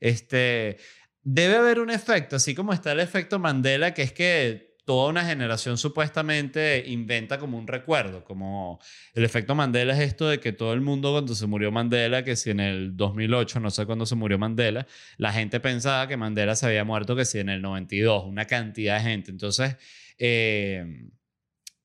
Este, 0.00 0.78
debe 1.22 1.54
haber 1.54 1.78
un 1.78 1.90
efecto, 1.90 2.34
así 2.34 2.56
como 2.56 2.72
está 2.72 2.90
el 2.90 2.98
efecto 2.98 3.38
Mandela, 3.38 3.94
que 3.94 4.02
es 4.02 4.12
que 4.12 4.75
toda 4.86 5.10
una 5.10 5.24
generación 5.24 5.76
supuestamente 5.78 6.84
inventa 6.86 7.38
como 7.38 7.58
un 7.58 7.66
recuerdo, 7.66 8.22
como 8.22 8.80
el 9.14 9.24
efecto 9.24 9.56
Mandela 9.56 9.94
es 9.94 9.98
esto 9.98 10.28
de 10.28 10.38
que 10.38 10.52
todo 10.52 10.72
el 10.72 10.80
mundo 10.80 11.10
cuando 11.10 11.34
se 11.34 11.48
murió 11.48 11.72
Mandela, 11.72 12.22
que 12.22 12.36
si 12.36 12.50
en 12.50 12.60
el 12.60 12.96
2008, 12.96 13.58
no 13.58 13.70
sé 13.70 13.84
cuándo 13.84 14.06
se 14.06 14.14
murió 14.14 14.38
Mandela, 14.38 14.86
la 15.18 15.32
gente 15.32 15.58
pensaba 15.58 16.06
que 16.06 16.16
Mandela 16.16 16.54
se 16.54 16.66
había 16.66 16.84
muerto 16.84 17.16
que 17.16 17.24
si 17.24 17.40
en 17.40 17.48
el 17.48 17.62
92, 17.62 18.26
una 18.26 18.44
cantidad 18.44 18.98
de 18.98 19.10
gente. 19.10 19.32
Entonces, 19.32 19.76
eh, 20.18 21.08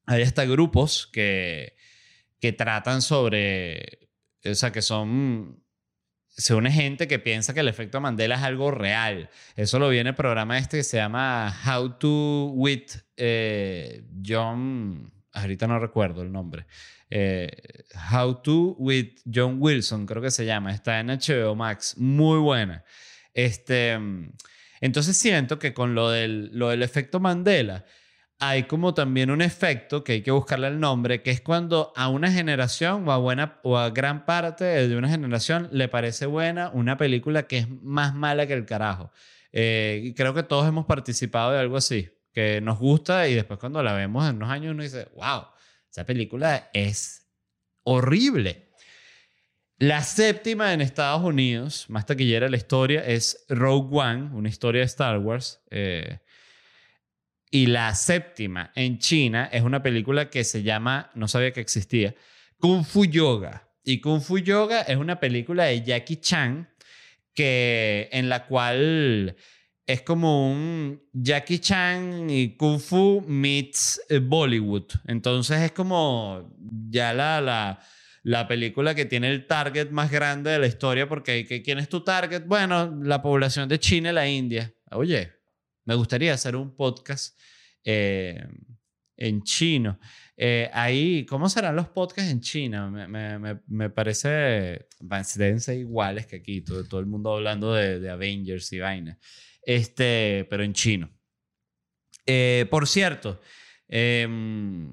hay 0.06 0.22
hasta 0.22 0.46
grupos 0.46 1.10
que, 1.12 1.76
que 2.40 2.54
tratan 2.54 3.02
sobre, 3.02 4.10
o 4.46 4.54
sea, 4.54 4.72
que 4.72 4.84
son 4.84 5.61
se 6.38 6.56
une 6.56 6.72
gente 6.72 7.08
que 7.08 7.20
piensa 7.20 7.54
que 7.54 7.60
el 7.60 7.68
efecto 7.68 8.00
Mandela 8.02 8.36
es 8.36 8.42
algo 8.42 8.72
real. 8.72 9.30
Eso 9.56 9.80
lo 9.80 9.90
viene 9.90 10.12
el 10.12 10.16
programa 10.16 10.58
este 10.58 10.78
que 10.78 10.84
se 10.84 10.98
llama 10.98 11.54
How 11.66 11.98
to 11.98 12.52
with 12.56 12.92
eh, 13.18 14.04
John, 14.26 15.12
ahorita 15.34 15.68
no 15.68 15.80
recuerdo 15.80 16.22
el 16.22 16.32
nombre. 16.32 16.66
Eh, 17.10 17.52
How 18.12 18.42
to 18.42 18.76
with 18.80 19.20
John 19.32 19.58
Wilson, 19.60 20.06
creo 20.06 20.22
que 20.22 20.32
se 20.32 20.46
llama. 20.46 20.74
Está 20.74 21.00
en 21.00 21.08
HBO 21.08 21.56
Max, 21.56 21.98
muy 21.98 22.40
buena. 22.40 22.84
Este, 23.34 24.00
entonces 24.80 25.18
siento 25.18 25.60
que 25.60 25.74
con 25.74 25.96
lo 25.96 26.10
del, 26.10 26.50
lo 26.54 26.70
del 26.70 26.84
efecto 26.84 27.20
Mandela, 27.20 27.86
hay 28.44 28.64
como 28.64 28.96
también 28.96 29.30
un 29.30 29.44
efecto 29.44 30.04
que 30.04 30.14
hay 30.14 30.22
que 30.24 30.32
buscarle 30.32 30.68
el 30.68 30.80
nombre, 30.80 31.22
que 31.22 31.30
es 31.30 31.42
cuando 31.42 31.94
a 31.96 32.10
una 32.10 32.32
generación 32.32 33.08
o 33.08 33.12
a, 33.12 33.18
buena, 33.18 33.60
o 33.62 33.78
a 33.78 33.92
gran 33.92 34.26
parte 34.26 34.66
de 34.66 34.98
una 34.98 35.08
generación 35.08 35.70
le 35.72 35.88
parece 35.88 36.26
buena 36.26 36.72
una 36.74 36.98
película 36.98 37.44
que 37.44 37.60
es 37.60 37.70
más 37.70 38.16
mala 38.16 38.48
que 38.48 38.54
el 38.54 38.66
carajo. 38.66 39.12
Eh, 39.52 40.16
creo 40.18 40.34
que 40.34 40.42
todos 40.42 40.68
hemos 40.68 40.88
participado 40.88 41.52
de 41.52 41.60
algo 41.60 41.78
así, 41.78 42.10
que 42.34 42.62
nos 42.62 42.80
gusta 42.80 43.28
y 43.28 43.36
después 43.36 43.60
cuando 43.60 43.84
la 43.84 43.94
vemos 43.94 44.28
en 44.28 44.38
unos 44.38 44.50
años 44.50 44.72
uno 44.72 44.82
dice, 44.82 45.08
wow, 45.16 45.44
esa 45.92 46.04
película 46.08 46.72
es 46.74 47.28
horrible. 47.84 48.72
La 49.78 50.02
séptima 50.02 50.74
en 50.74 50.82
Estados 50.82 51.22
Unidos, 51.24 51.86
más 51.90 52.08
taquillera 52.08 52.48
de 52.48 52.52
la 52.52 52.58
historia, 52.58 53.06
es 53.06 53.46
Rogue 53.50 54.00
One, 54.00 54.32
una 54.34 54.50
historia 54.50 54.82
de 54.82 54.86
Star 54.88 55.20
Wars. 55.20 55.62
Eh, 55.70 56.18
y 57.52 57.66
la 57.66 57.94
séptima 57.94 58.72
en 58.76 58.98
China 58.98 59.50
es 59.52 59.62
una 59.62 59.84
película 59.84 60.30
que 60.30 60.46
se 60.46 60.64
llama, 60.64 61.12
no 61.16 61.28
sabía 61.28 61.52
que 61.52 61.60
existía, 61.60 62.16
Kung 62.58 62.86
Fu 62.86 63.06
Yoga. 63.06 63.68
Y 63.84 64.00
Kung 64.00 64.22
Fu 64.22 64.38
Yoga 64.38 64.82
es 64.82 64.96
una 64.96 65.20
película 65.20 65.66
de 65.66 65.84
Jackie 65.84 66.18
Chan 66.18 66.70
que, 67.34 68.08
en 68.14 68.30
la 68.30 68.46
cual 68.46 69.36
es 69.86 70.02
como 70.04 70.50
un 70.50 71.04
Jackie 71.12 71.60
Chan 71.60 72.30
y 72.30 72.56
Kung 72.56 72.80
Fu 72.80 73.22
meets 73.28 74.02
eh, 74.08 74.20
Bollywood. 74.20 74.86
Entonces 75.08 75.60
es 75.62 75.72
como 75.74 76.56
ya 76.90 77.14
la, 77.14 77.42
la, 77.42 77.80
la 78.24 78.48
película 78.48 78.96
que 78.96 79.06
tiene 79.06 79.30
el 79.30 79.46
target 79.46 79.90
más 79.90 80.10
grande 80.10 80.52
de 80.52 80.60
la 80.60 80.68
historia 80.68 81.10
porque 81.10 81.46
¿quién 81.66 81.80
es 81.80 81.90
tu 81.90 82.02
target? 82.02 82.44
Bueno, 82.46 82.98
la 83.04 83.22
población 83.22 83.68
de 83.68 83.80
China 83.80 84.12
y 84.12 84.14
la 84.14 84.30
India. 84.30 84.74
Oye, 84.92 85.41
me 85.86 85.96
gustaría 85.96 86.34
hacer 86.34 86.56
un 86.56 86.76
podcast 86.76 87.40
eh, 87.84 88.46
en 89.18 89.44
chino. 89.44 90.00
Eh, 90.36 90.70
ahí, 90.74 91.26
¿cómo 91.26 91.48
serán 91.50 91.76
los 91.76 91.90
podcasts 91.90 92.32
en 92.32 92.42
China? 92.42 92.90
Me, 92.90 93.38
me, 93.38 93.60
me, 93.68 93.90
parece, 93.90 94.88
deben 95.36 95.60
ser 95.60 95.78
iguales 95.78 96.26
que 96.26 96.38
aquí, 96.38 96.62
todo, 96.62 96.84
todo 96.84 97.00
el 97.00 97.06
mundo 97.06 97.36
hablando 97.36 97.74
de, 97.74 98.00
de, 98.00 98.10
Avengers 98.10 98.72
y 98.74 98.80
vaina. 98.80 99.20
Este, 99.62 100.48
pero 100.50 100.64
en 100.64 100.74
chino. 100.74 101.12
Eh, 102.26 102.66
por 102.70 102.88
cierto, 102.88 103.42
em, 103.88 104.92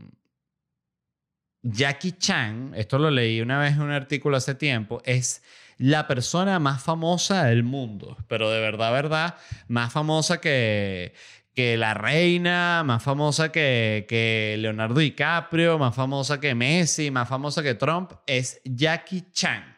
Jackie 1.63 2.13
Chan, 2.13 2.73
esto 2.75 2.99
lo 2.99 3.11
leí 3.11 3.41
una 3.41 3.59
vez 3.59 3.75
en 3.75 3.83
un 3.83 3.91
artículo 3.91 4.37
hace 4.37 4.55
tiempo, 4.55 5.01
es 5.05 5.43
la 5.79 6.07
persona 6.09 6.59
más 6.59 6.83
famosa 6.83 7.45
del 7.45 7.63
mundo, 7.63 8.17
pero 8.29 8.51
de 8.51 8.61
verdad, 8.61 8.93
verdad, 8.93 9.37
más 9.69 9.93
famosa 9.93 10.41
que, 10.41 11.15
que 11.55 11.77
la 11.77 11.95
reina, 11.95 12.83
más 12.85 13.03
famosa 13.03 13.51
que, 13.53 14.05
que 14.09 14.57
Leonardo 14.59 15.01
DiCaprio, 15.01 15.79
más 15.79 15.95
famosa 15.95 16.41
que 16.41 16.55
Messi, 16.55 17.11
más 17.11 17.29
famosa 17.29 17.63
que 17.63 17.75
Trump, 17.75 18.13
es 18.27 18.61
Jackie 18.65 19.31
Chan. 19.31 19.77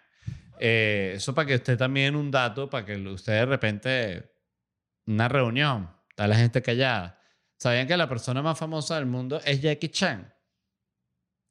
Eh, 0.59 1.13
eso 1.17 1.35
para 1.35 1.49
que 1.49 1.55
usted 1.57 1.79
también 1.79 2.17
un 2.17 2.31
dato, 2.31 2.69
para 2.69 2.85
que 2.85 2.97
usted 2.97 3.33
de 3.33 3.47
repente, 3.47 4.33
una 5.07 5.29
reunión, 5.29 5.91
está 6.09 6.27
la 6.27 6.37
gente 6.37 6.63
callada. 6.63 7.19
¿Sabían 7.59 7.87
que 7.87 7.97
la 7.97 8.09
persona 8.09 8.43
más 8.43 8.59
famosa 8.59 8.97
del 8.97 9.07
mundo 9.07 9.41
es 9.45 9.61
Jackie 9.61 9.89
Chan? 9.89 10.33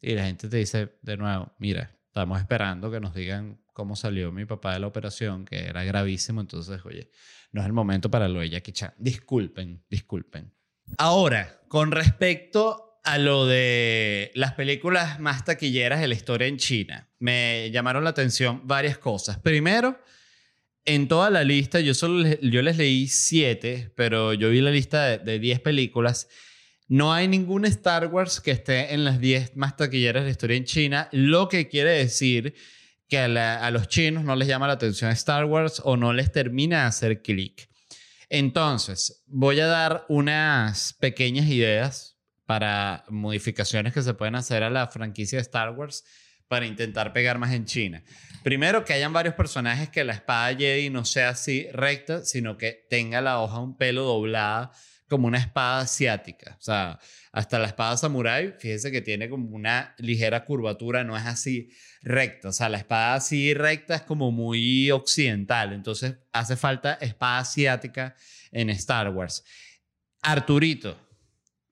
Y 0.01 0.15
la 0.15 0.25
gente 0.25 0.47
te 0.47 0.57
dice 0.57 0.97
de 1.03 1.17
nuevo, 1.17 1.53
mira, 1.59 1.95
estamos 2.07 2.39
esperando 2.39 2.89
que 2.89 2.99
nos 2.99 3.13
digan 3.13 3.58
cómo 3.79 3.95
salió 3.95 4.29
mi 4.33 4.43
papá 4.43 4.73
de 4.73 4.81
la 4.81 4.87
operación, 4.87 5.45
que 5.45 5.67
era 5.67 5.85
gravísimo, 5.85 6.41
entonces, 6.41 6.81
oye, 6.83 7.09
no 7.53 7.61
es 7.61 7.65
el 7.65 7.71
momento 7.71 8.11
para 8.11 8.27
lo 8.27 8.41
de 8.41 8.49
Jackie 8.49 8.73
Chan. 8.73 8.93
Disculpen, 8.97 9.85
disculpen. 9.89 10.53
Ahora, 10.97 11.61
con 11.69 11.91
respecto 11.91 12.99
a 13.05 13.17
lo 13.17 13.45
de 13.45 14.33
las 14.35 14.51
películas 14.51 15.21
más 15.21 15.45
taquilleras 15.45 16.01
de 16.01 16.09
la 16.09 16.13
historia 16.13 16.47
en 16.47 16.57
China, 16.57 17.07
me 17.19 17.71
llamaron 17.71 18.03
la 18.03 18.09
atención 18.09 18.67
varias 18.67 18.97
cosas. 18.97 19.39
Primero, 19.39 19.97
en 20.83 21.07
toda 21.07 21.29
la 21.29 21.45
lista, 21.45 21.79
yo, 21.79 21.93
solo 21.93 22.27
yo 22.41 22.61
les 22.61 22.75
leí 22.75 23.07
siete, 23.07 23.93
pero 23.95 24.33
yo 24.33 24.49
vi 24.49 24.59
la 24.59 24.71
lista 24.71 25.17
de 25.17 25.39
10 25.39 25.61
películas 25.61 26.27
no 26.89 27.13
hay 27.13 27.27
ningún 27.27 27.65
Star 27.65 28.07
Wars 28.07 28.41
que 28.41 28.49
esté 28.49 28.95
en 28.95 29.05
las 29.05 29.19
10 29.19 29.55
más 29.55 29.77
taquilleras 29.77 30.23
de 30.23 30.25
la 30.25 30.31
historia 30.31 30.57
en 30.57 30.65
China, 30.65 31.07
lo 31.11 31.47
que 31.47 31.67
quiere 31.67 31.91
decir 31.91 32.55
que 33.09 33.17
a, 33.17 33.71
los 33.71 33.87
chinos 33.87 34.23
no 34.23 34.35
les 34.35 34.47
llama 34.47 34.67
la 34.67 34.73
atención 34.73 35.09
Star 35.11 35.45
Wars 35.45 35.81
o 35.83 35.97
no 35.97 36.13
les 36.13 36.31
termina 36.31 36.81
de 36.81 36.87
hacer 36.87 37.21
clic. 37.21 37.67
Entonces, 38.29 39.23
voy 39.25 39.59
a 39.59 39.65
dar 39.65 40.05
unas 40.07 40.93
pequeñas 40.93 41.47
ideas 41.47 42.17
para 42.45 43.03
modificaciones 43.09 43.93
que 43.93 44.03
se 44.03 44.13
pueden 44.13 44.35
hacer 44.35 44.63
a 44.63 44.69
la 44.69 44.87
franquicia 44.87 45.37
de 45.37 45.41
Star 45.41 45.71
Wars 45.71 46.03
para 46.47 46.65
intentar 46.65 47.11
pegar 47.11 47.39
más 47.39 47.53
en 47.53 47.65
China. 47.65 48.03
Primero, 48.43 48.85
que 48.85 48.93
hayan 48.93 49.13
varios 49.13 49.35
personajes 49.35 49.89
que 49.89 50.03
la 50.03 50.13
espada 50.13 50.55
Jedi 50.55 50.89
no 50.89 51.05
sea 51.05 51.29
así 51.29 51.67
recta, 51.73 52.23
sino 52.23 52.57
que 52.57 52.85
tenga 52.89 53.21
la 53.21 53.39
hoja 53.39 53.59
un 53.59 53.77
pelo 53.77 54.03
doblada 54.03 54.71
como 55.09 55.27
una 55.27 55.39
espada 55.39 55.81
asiática. 55.81 56.55
O 56.57 56.61
sea, 56.61 56.99
hasta 57.31 57.59
la 57.59 57.67
espada 57.67 57.97
samurai, 57.97 58.55
fíjese 58.57 58.91
que 58.91 59.01
tiene 59.01 59.29
como 59.29 59.55
una 59.55 59.93
ligera 59.97 60.45
curvatura, 60.45 61.03
no 61.03 61.17
es 61.17 61.25
así 61.25 61.69
recta. 62.01 62.49
O 62.49 62.53
sea, 62.53 62.69
la 62.69 62.77
espada 62.77 63.15
así 63.15 63.53
recta 63.53 63.95
es 63.95 64.01
como 64.03 64.31
muy 64.31 64.89
occidental. 64.91 65.73
Entonces, 65.73 66.15
hace 66.31 66.55
falta 66.55 66.93
espada 67.01 67.39
asiática 67.39 68.15
en 68.51 68.69
Star 68.69 69.09
Wars. 69.09 69.43
Arturito, 70.21 70.97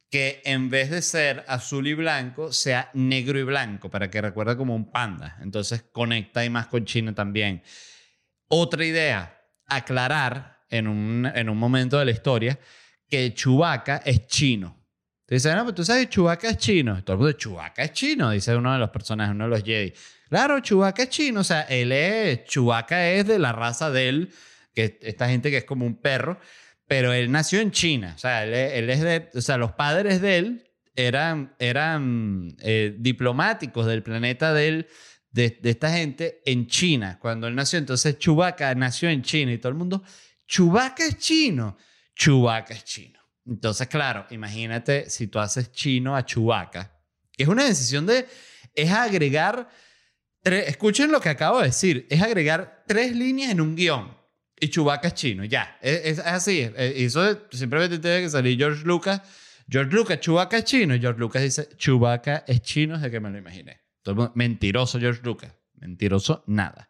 que 0.09 0.41
en 0.45 0.69
vez 0.69 0.89
de 0.89 1.01
ser 1.01 1.43
azul 1.47 1.87
y 1.87 1.93
blanco, 1.93 2.51
sea 2.51 2.89
negro 2.93 3.37
y 3.39 3.43
blanco, 3.43 3.89
para 3.89 4.09
que 4.09 4.21
recuerde 4.21 4.57
como 4.57 4.75
un 4.75 4.91
panda. 4.91 5.37
Entonces 5.41 5.83
conecta 5.91 6.43
y 6.43 6.49
más 6.49 6.67
con 6.67 6.85
China 6.85 7.13
también. 7.13 7.61
Otra 8.47 8.85
idea, 8.85 9.41
aclarar 9.65 10.63
en 10.69 10.87
un, 10.87 11.29
en 11.33 11.49
un 11.49 11.57
momento 11.57 11.99
de 11.99 12.05
la 12.05 12.11
historia 12.11 12.59
que 13.09 13.33
Chewbacca 13.33 13.97
es 14.05 14.27
chino. 14.27 14.75
Te 15.25 15.35
dicen, 15.35 15.55
no, 15.55 15.63
pero 15.63 15.75
tú 15.75 15.83
sabes, 15.83 16.09
Chewbacca 16.09 16.49
es 16.49 16.57
chino. 16.57 17.03
Todo 17.03 17.15
el 17.15 17.19
mundo, 17.19 17.33
Chewbacca 17.33 17.83
es 17.83 17.91
chino, 17.91 18.31
dice 18.31 18.55
uno 18.55 18.73
de 18.73 18.79
los 18.79 18.89
personajes, 18.89 19.33
uno 19.33 19.45
de 19.45 19.49
los 19.49 19.63
Jedi. 19.63 19.93
Claro, 20.29 20.59
Chewbacca 20.59 21.03
es 21.03 21.09
chino, 21.09 21.41
o 21.41 21.43
sea, 21.43 21.61
él 21.61 21.91
es, 21.91 22.45
Chewbacca 22.45 23.11
es 23.11 23.27
de 23.27 23.39
la 23.39 23.51
raza 23.51 23.91
de 23.91 24.09
él, 24.09 24.33
que 24.73 24.99
esta 25.01 25.27
gente 25.29 25.49
que 25.49 25.57
es 25.57 25.63
como 25.63 25.85
un 25.85 25.95
perro 25.95 26.39
pero 26.87 27.11
él 27.13 27.31
nació 27.31 27.59
en 27.59 27.71
China, 27.71 28.13
o 28.15 28.19
sea, 28.19 28.45
él, 28.45 28.89
es 28.89 29.01
de, 29.01 29.29
o 29.35 29.41
sea, 29.41 29.57
los 29.57 29.73
padres 29.73 30.21
de 30.21 30.37
él 30.37 30.71
eran, 30.95 31.53
eran 31.59 32.55
eh, 32.61 32.95
diplomáticos 32.97 33.85
del 33.85 34.03
planeta 34.03 34.53
de 34.53 34.87
de, 35.29 35.59
esta 35.63 35.91
gente 35.91 36.41
en 36.45 36.65
China, 36.65 37.19
cuando 37.21 37.47
él 37.47 37.53
nació. 37.53 37.77
Entonces 37.77 38.17
Chewbacca 38.17 38.73
nació 38.73 39.09
en 39.09 39.21
China 39.21 39.51
y 39.51 39.59
todo 39.59 39.69
el 39.69 39.77
mundo, 39.77 40.01
Chewbacca 40.47 41.05
es 41.05 41.17
chino, 41.17 41.77
Chewbacca 42.17 42.73
es 42.73 42.83
chino. 42.83 43.19
Entonces, 43.45 43.87
claro, 43.87 44.25
imagínate 44.31 45.09
si 45.09 45.27
tú 45.27 45.39
haces 45.39 45.71
chino 45.71 46.15
a 46.15 46.25
Chewbacca, 46.25 46.91
que 47.31 47.43
es 47.43 47.49
una 47.49 47.63
decisión 47.63 48.05
de, 48.05 48.27
es 48.73 48.91
agregar, 48.91 49.69
escuchen 50.43 51.11
lo 51.11 51.21
que 51.21 51.29
acabo 51.29 51.59
de 51.59 51.67
decir, 51.67 52.07
es 52.09 52.21
agregar 52.21 52.83
tres 52.87 53.15
líneas 53.15 53.51
en 53.51 53.61
un 53.61 53.75
guion. 53.75 54.17
Y 54.59 54.69
Chewbacca 54.69 55.09
es 55.09 55.13
chino, 55.13 55.45
ya. 55.45 55.77
Es, 55.81 56.17
así. 56.19 56.67
Y 56.95 57.03
eso 57.05 57.47
simplemente 57.51 57.99
tiene 57.99 58.21
que 58.21 58.29
salir 58.29 58.57
George 58.57 58.83
Lucas. 58.83 59.21
George 59.69 59.95
Lucas, 59.95 60.19
Chewbacca 60.19 60.57
es 60.57 60.63
chino. 60.63 60.95
Y 60.95 60.99
George 60.99 61.19
Lucas 61.19 61.43
dice, 61.43 61.69
Chewbacca 61.77 62.43
es 62.47 62.61
chino 62.63 62.95
desde 62.95 63.11
que 63.11 63.19
me 63.19 63.29
lo 63.29 63.37
imaginé. 63.37 63.81
mentiroso 64.33 64.99
George 64.99 65.21
Lucas. 65.23 65.53
Mentiroso 65.75 66.43
nada. 66.47 66.89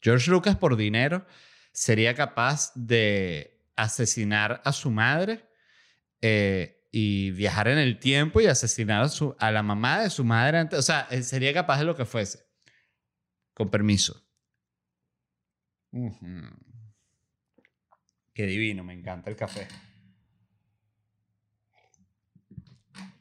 George 0.00 0.30
Lucas 0.30 0.54
por 0.56 0.76
dinero 0.76 1.26
sería 1.72 2.14
capaz 2.14 2.70
de 2.76 3.55
asesinar 3.76 4.62
a 4.64 4.72
su 4.72 4.90
madre 4.90 5.44
eh, 6.20 6.88
y 6.90 7.30
viajar 7.30 7.68
en 7.68 7.78
el 7.78 7.98
tiempo 7.98 8.40
y 8.40 8.46
asesinar 8.46 9.02
a, 9.02 9.08
su, 9.08 9.36
a 9.38 9.50
la 9.50 9.62
mamá 9.62 10.00
de 10.00 10.10
su 10.10 10.24
madre. 10.24 10.58
Antes, 10.58 10.78
o 10.78 10.82
sea, 10.82 11.08
sería 11.22 11.52
capaz 11.52 11.78
de 11.78 11.84
lo 11.84 11.94
que 11.94 12.04
fuese. 12.04 12.44
Con 13.54 13.70
permiso. 13.70 14.22
Qué 18.32 18.46
divino, 18.46 18.84
me 18.84 18.92
encanta 18.92 19.30
el 19.30 19.36
café. 19.36 19.68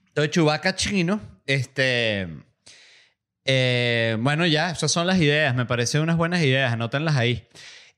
Entonces, 0.07 0.31
Chubaca 0.31 0.75
chino, 0.75 1.41
este... 1.45 2.27
Eh, 3.47 4.17
bueno, 4.19 4.47
ya, 4.47 4.71
esas 4.71 4.91
son 4.91 5.05
las 5.05 5.19
ideas. 5.19 5.53
Me 5.55 5.65
parecen 5.65 6.01
unas 6.01 6.17
buenas 6.17 6.41
ideas. 6.41 6.73
Anótenlas 6.73 7.15
ahí. 7.15 7.47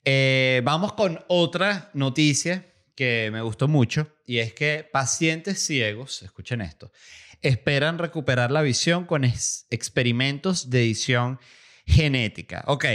Eh, 0.09 0.61
vamos 0.63 0.93
con 0.93 1.19
otra 1.27 1.91
noticia 1.93 2.65
que 2.95 3.29
me 3.33 3.41
gustó 3.41 3.67
mucho 3.67 4.07
y 4.25 4.37
es 4.37 4.53
que 4.53 4.87
pacientes 4.89 5.59
ciegos, 5.59 6.23
escuchen 6.23 6.61
esto, 6.61 6.93
esperan 7.41 7.97
recuperar 7.97 8.49
la 8.49 8.61
visión 8.61 9.03
con 9.03 9.25
experimentos 9.25 10.69
de 10.69 10.79
edición 10.79 11.41
genética. 11.85 12.63
Ok, 12.67 12.85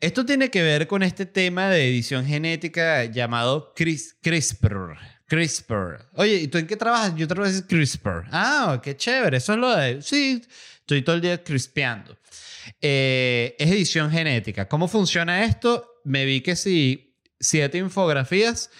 esto 0.00 0.26
tiene 0.26 0.50
que 0.50 0.64
ver 0.64 0.88
con 0.88 1.04
este 1.04 1.24
tema 1.24 1.68
de 1.68 1.86
edición 1.86 2.26
genética 2.26 3.04
llamado 3.04 3.72
CRISPR. 3.76 4.98
CRISPR. 5.28 6.08
Oye, 6.14 6.34
¿y 6.34 6.48
tú 6.48 6.58
en 6.58 6.66
qué 6.66 6.76
trabajas? 6.76 7.14
Yo 7.14 7.28
trabajo 7.28 7.54
en 7.54 7.62
CRISPR. 7.62 8.24
Ah, 8.32 8.80
qué 8.82 8.96
chévere. 8.96 9.36
Eso 9.36 9.52
es 9.52 9.58
lo 9.60 9.76
de... 9.76 10.02
Sí, 10.02 10.42
estoy 10.80 11.02
todo 11.02 11.14
el 11.14 11.22
día 11.22 11.44
crispeando. 11.44 12.18
Eh, 12.80 13.54
es 13.56 13.70
edición 13.70 14.10
genética. 14.10 14.66
¿Cómo 14.66 14.88
funciona 14.88 15.44
esto? 15.44 15.89
Me 16.04 16.24
vi 16.24 16.40
que 16.40 16.56
si 16.56 17.16
siete 17.38 17.78
infografías, 17.78 18.70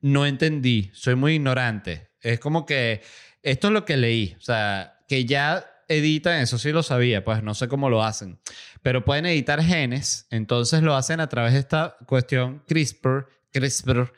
no 0.00 0.26
entendí. 0.26 0.90
Soy 0.92 1.14
muy 1.14 1.34
ignorante. 1.34 2.10
Es 2.20 2.40
como 2.40 2.66
que 2.66 3.02
esto 3.42 3.68
es 3.68 3.72
lo 3.72 3.84
que 3.84 3.96
leí. 3.96 4.34
O 4.38 4.40
sea, 4.40 5.00
que 5.08 5.24
ya 5.24 5.64
editan, 5.88 6.40
eso 6.40 6.58
sí 6.58 6.70
lo 6.70 6.82
sabía, 6.82 7.24
pues 7.24 7.42
no 7.42 7.54
sé 7.54 7.66
cómo 7.66 7.88
lo 7.88 8.04
hacen, 8.04 8.38
pero 8.82 9.04
pueden 9.04 9.26
editar 9.26 9.62
genes, 9.62 10.26
entonces 10.30 10.82
lo 10.82 10.94
hacen 10.94 11.18
a 11.20 11.28
través 11.28 11.54
de 11.54 11.60
esta 11.60 11.96
cuestión 12.06 12.62
CRISPR, 12.68 13.26
CRISPR, 13.52 14.12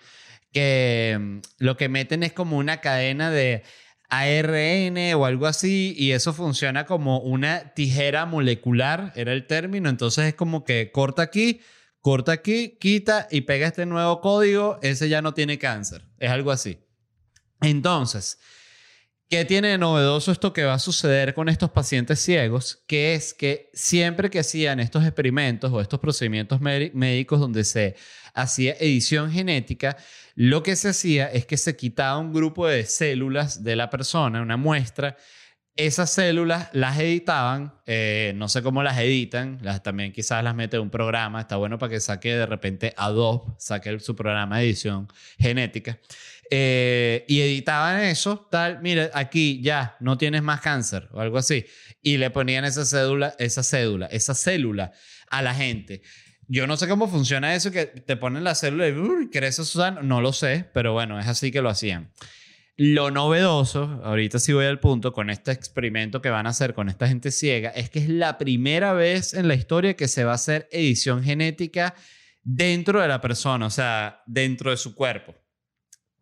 que 0.53 1.17
mm, 1.19 1.39
lo 1.59 1.77
que 1.77 1.89
meten 1.89 2.25
es 2.25 2.33
como 2.33 2.59
una 2.59 2.81
cadena 2.81 3.31
de 3.31 3.63
ARN 4.09 5.15
o 5.15 5.25
algo 5.25 5.47
así, 5.47 5.95
y 5.97 6.11
eso 6.11 6.33
funciona 6.33 6.87
como 6.87 7.21
una 7.21 7.73
tijera 7.75 8.27
molecular, 8.27 9.13
era 9.15 9.33
el 9.33 9.47
término, 9.47 9.89
entonces 9.89 10.27
es 10.27 10.35
como 10.35 10.65
que 10.65 10.91
corta 10.91 11.23
aquí, 11.23 11.61
corta 12.01 12.33
aquí, 12.33 12.77
quita 12.81 13.29
y 13.31 13.43
pega 13.43 13.67
este 13.67 13.87
nuevo 13.87 14.21
código, 14.21 14.79
ese 14.83 15.09
ya 15.09 15.23
no 15.23 15.35
tiene 15.35 15.59
cáncer, 15.59 16.07
es 16.19 16.31
algo 16.31 16.51
así. 16.51 16.79
Entonces, 17.61 18.39
¿Qué 19.31 19.45
tiene 19.45 19.69
de 19.69 19.79
novedoso 19.79 20.33
esto 20.33 20.53
que 20.53 20.65
va 20.65 20.75
a 20.75 20.81
suceder 20.81 21.35
con 21.35 21.49
estos 21.49 21.71
pacientes 21.71 22.19
ciegos? 22.19 22.83
Que 22.89 23.15
es 23.15 23.33
que 23.33 23.71
siempre 23.73 24.29
que 24.29 24.41
hacían 24.41 24.81
estos 24.81 25.05
experimentos 25.05 25.71
o 25.73 25.81
estos 25.81 26.01
procedimientos 26.01 26.61
médicos 26.61 27.39
donde 27.39 27.63
se 27.63 27.95
hacía 28.35 28.75
edición 28.81 29.31
genética, 29.31 29.97
lo 30.35 30.65
que 30.65 30.75
se 30.75 30.89
hacía 30.89 31.29
es 31.29 31.47
que 31.47 31.59
se 31.59 31.77
quitaba 31.77 32.19
un 32.19 32.33
grupo 32.33 32.67
de 32.67 32.85
células 32.87 33.63
de 33.63 33.77
la 33.77 33.89
persona, 33.89 34.43
una 34.43 34.57
muestra, 34.57 35.17
esas 35.77 36.11
células 36.11 36.69
las 36.73 36.99
editaban, 36.99 37.75
eh, 37.87 38.33
no 38.37 38.49
sé 38.49 38.63
cómo 38.63 38.83
las 38.83 38.99
editan, 38.99 39.59
las, 39.63 39.83
también 39.83 40.13
quizás 40.13 40.45
las 40.45 40.55
mete 40.55 40.77
en 40.77 40.83
un 40.83 40.91
programa, 40.91 41.41
está 41.41 41.57
bueno 41.57 41.79
para 41.79 41.91
que 41.91 42.01
saque 42.01 42.35
de 42.35 42.47
repente 42.47 42.93
Adobe, 42.97 43.55
saque 43.59 43.99
su 44.01 44.15
programa 44.15 44.59
de 44.59 44.65
edición 44.65 45.09
genética. 45.39 45.99
Eh, 46.53 47.25
y 47.29 47.41
editaban 47.41 48.03
eso, 48.03 48.49
tal, 48.51 48.83
mira, 48.83 49.11
aquí 49.15 49.61
ya 49.63 49.97
no 50.01 50.19
tienes 50.19 50.43
más 50.43 50.61
cáncer 50.61 51.09
o 51.13 51.21
algo 51.21 51.39
así. 51.39 51.65
Y 52.03 52.17
le 52.17 52.31
ponían 52.31 52.65
esa 52.65 52.85
cédula, 52.85 53.35
esa 53.39 53.63
cédula, 53.63 54.07
esa 54.07 54.35
célula 54.35 54.93
a 55.29 55.43
la 55.43 55.55
gente. 55.55 56.03
Yo 56.49 56.67
no 56.67 56.77
sé 56.77 56.89
cómo 56.89 57.07
funciona 57.07 57.55
eso, 57.55 57.71
que 57.71 57.87
te 57.87 58.17
ponen 58.17 58.43
la 58.43 58.57
célula 58.57 58.89
y 58.89 58.93
uh, 58.93 59.31
crece 59.31 59.65
Susana, 59.65 60.03
no 60.03 60.21
lo 60.21 60.33
sé, 60.33 60.69
pero 60.75 60.93
bueno, 60.93 61.21
es 61.21 61.29
así 61.29 61.53
que 61.53 61.63
lo 61.63 61.69
hacían. 61.69 62.11
Lo 62.83 63.11
novedoso, 63.11 64.01
ahorita 64.05 64.39
sí 64.39 64.55
voy 64.55 64.65
al 64.65 64.81
punto, 64.81 65.13
con 65.13 65.29
este 65.29 65.53
experimento 65.53 66.23
que 66.23 66.31
van 66.31 66.47
a 66.47 66.51
hacer 66.51 66.73
con 66.73 66.89
esta 66.89 67.07
gente 67.07 67.31
ciega, 67.31 67.69
es 67.69 67.91
que 67.91 67.99
es 67.99 68.09
la 68.09 68.39
primera 68.39 68.95
vez 68.95 69.35
en 69.35 69.49
la 69.49 69.55
historia 69.55 69.97
que 69.97 70.09
se 70.09 70.25
va 70.25 70.33
a 70.33 70.37
hacer 70.37 70.67
edición 70.73 71.23
genética 71.23 71.95
dentro 72.43 73.03
de 73.03 73.09
la 73.09 73.21
persona, 73.21 73.67
o 73.67 73.71
sea, 73.71 74.23
dentro 74.27 74.71
de 74.71 74.79
su 74.79 74.95
cuerpo 74.95 75.35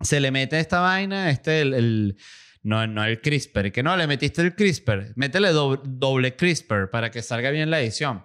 se 0.00 0.20
le 0.20 0.30
mete 0.30 0.58
esta 0.58 0.80
vaina, 0.80 1.30
este, 1.30 1.60
el, 1.60 2.16
no, 2.62 2.86
no 2.86 3.04
el 3.04 3.20
CRISPR, 3.20 3.72
que 3.72 3.82
no, 3.82 3.96
le 3.96 4.06
metiste 4.06 4.42
el 4.42 4.54
CRISPR, 4.54 5.12
métele 5.16 5.50
doble, 5.50 6.36
CRISPR 6.36 6.90
para 6.90 7.10
que 7.10 7.22
salga 7.22 7.50
bien 7.50 7.70
la 7.70 7.80
edición. 7.80 8.24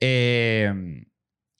Eh, 0.00 0.72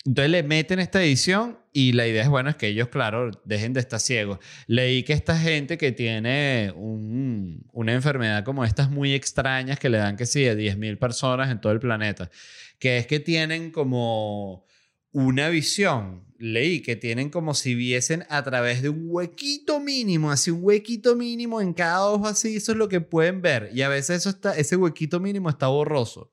entonces 0.09 0.31
le 0.31 0.43
meten 0.43 0.79
esta 0.79 1.03
edición 1.03 1.59
y 1.71 1.93
la 1.93 2.07
idea 2.07 2.23
es, 2.23 2.31
bueno, 2.31 2.49
es 2.49 2.57
que 2.57 2.69
ellos, 2.69 2.89
claro, 2.89 3.31
dejen 3.45 3.75
de 3.75 3.81
estar 3.81 4.01
ciegos. 4.01 4.39
Leí 4.67 5.03
que 5.03 5.13
esta 5.13 5.39
gente 5.39 5.77
que 5.77 5.93
tiene 5.93 6.73
una 6.75 7.93
enfermedad 7.93 8.43
como 8.43 8.65
estas 8.65 8.91
muy 8.91 9.13
extrañas 9.13 9.79
que 9.79 9.91
le 9.91 9.99
dan 9.99 10.17
que 10.17 10.25
sí 10.25 10.49
a 10.49 10.55
10.000 10.55 10.99
personas 10.99 11.51
en 11.51 11.61
todo 11.61 11.73
el 11.73 11.79
planeta, 11.79 12.31
que 12.79 12.97
es 12.97 13.07
que 13.07 13.21
tienen 13.21 13.71
como 13.71 14.65
una 15.13 15.51
visión, 15.51 16.25
leí 16.39 16.81
que 16.81 16.97
tienen 16.97 17.29
como 17.29 17.53
si 17.53 17.75
viesen 17.75 18.25
a 18.31 18.43
través 18.43 18.81
de 18.81 18.89
un 18.89 19.09
huequito 19.09 19.79
mínimo, 19.79 20.31
así 20.31 20.51
un 20.51 20.61
huequito 20.63 21.17
mínimo 21.17 21.61
en 21.61 21.75
cada 21.75 22.07
ojo 22.07 22.27
así, 22.27 22.57
eso 22.57 22.73
es 22.73 22.79
lo 22.79 22.89
que 22.89 23.03
pueden 23.03 23.43
ver. 23.43 23.69
Y 23.75 23.83
a 23.83 23.91
veces 23.91 24.21
eso 24.21 24.31
está, 24.31 24.57
ese 24.57 24.75
huequito 24.77 25.21
mínimo 25.21 25.51
está 25.51 25.67
borroso. 25.67 26.33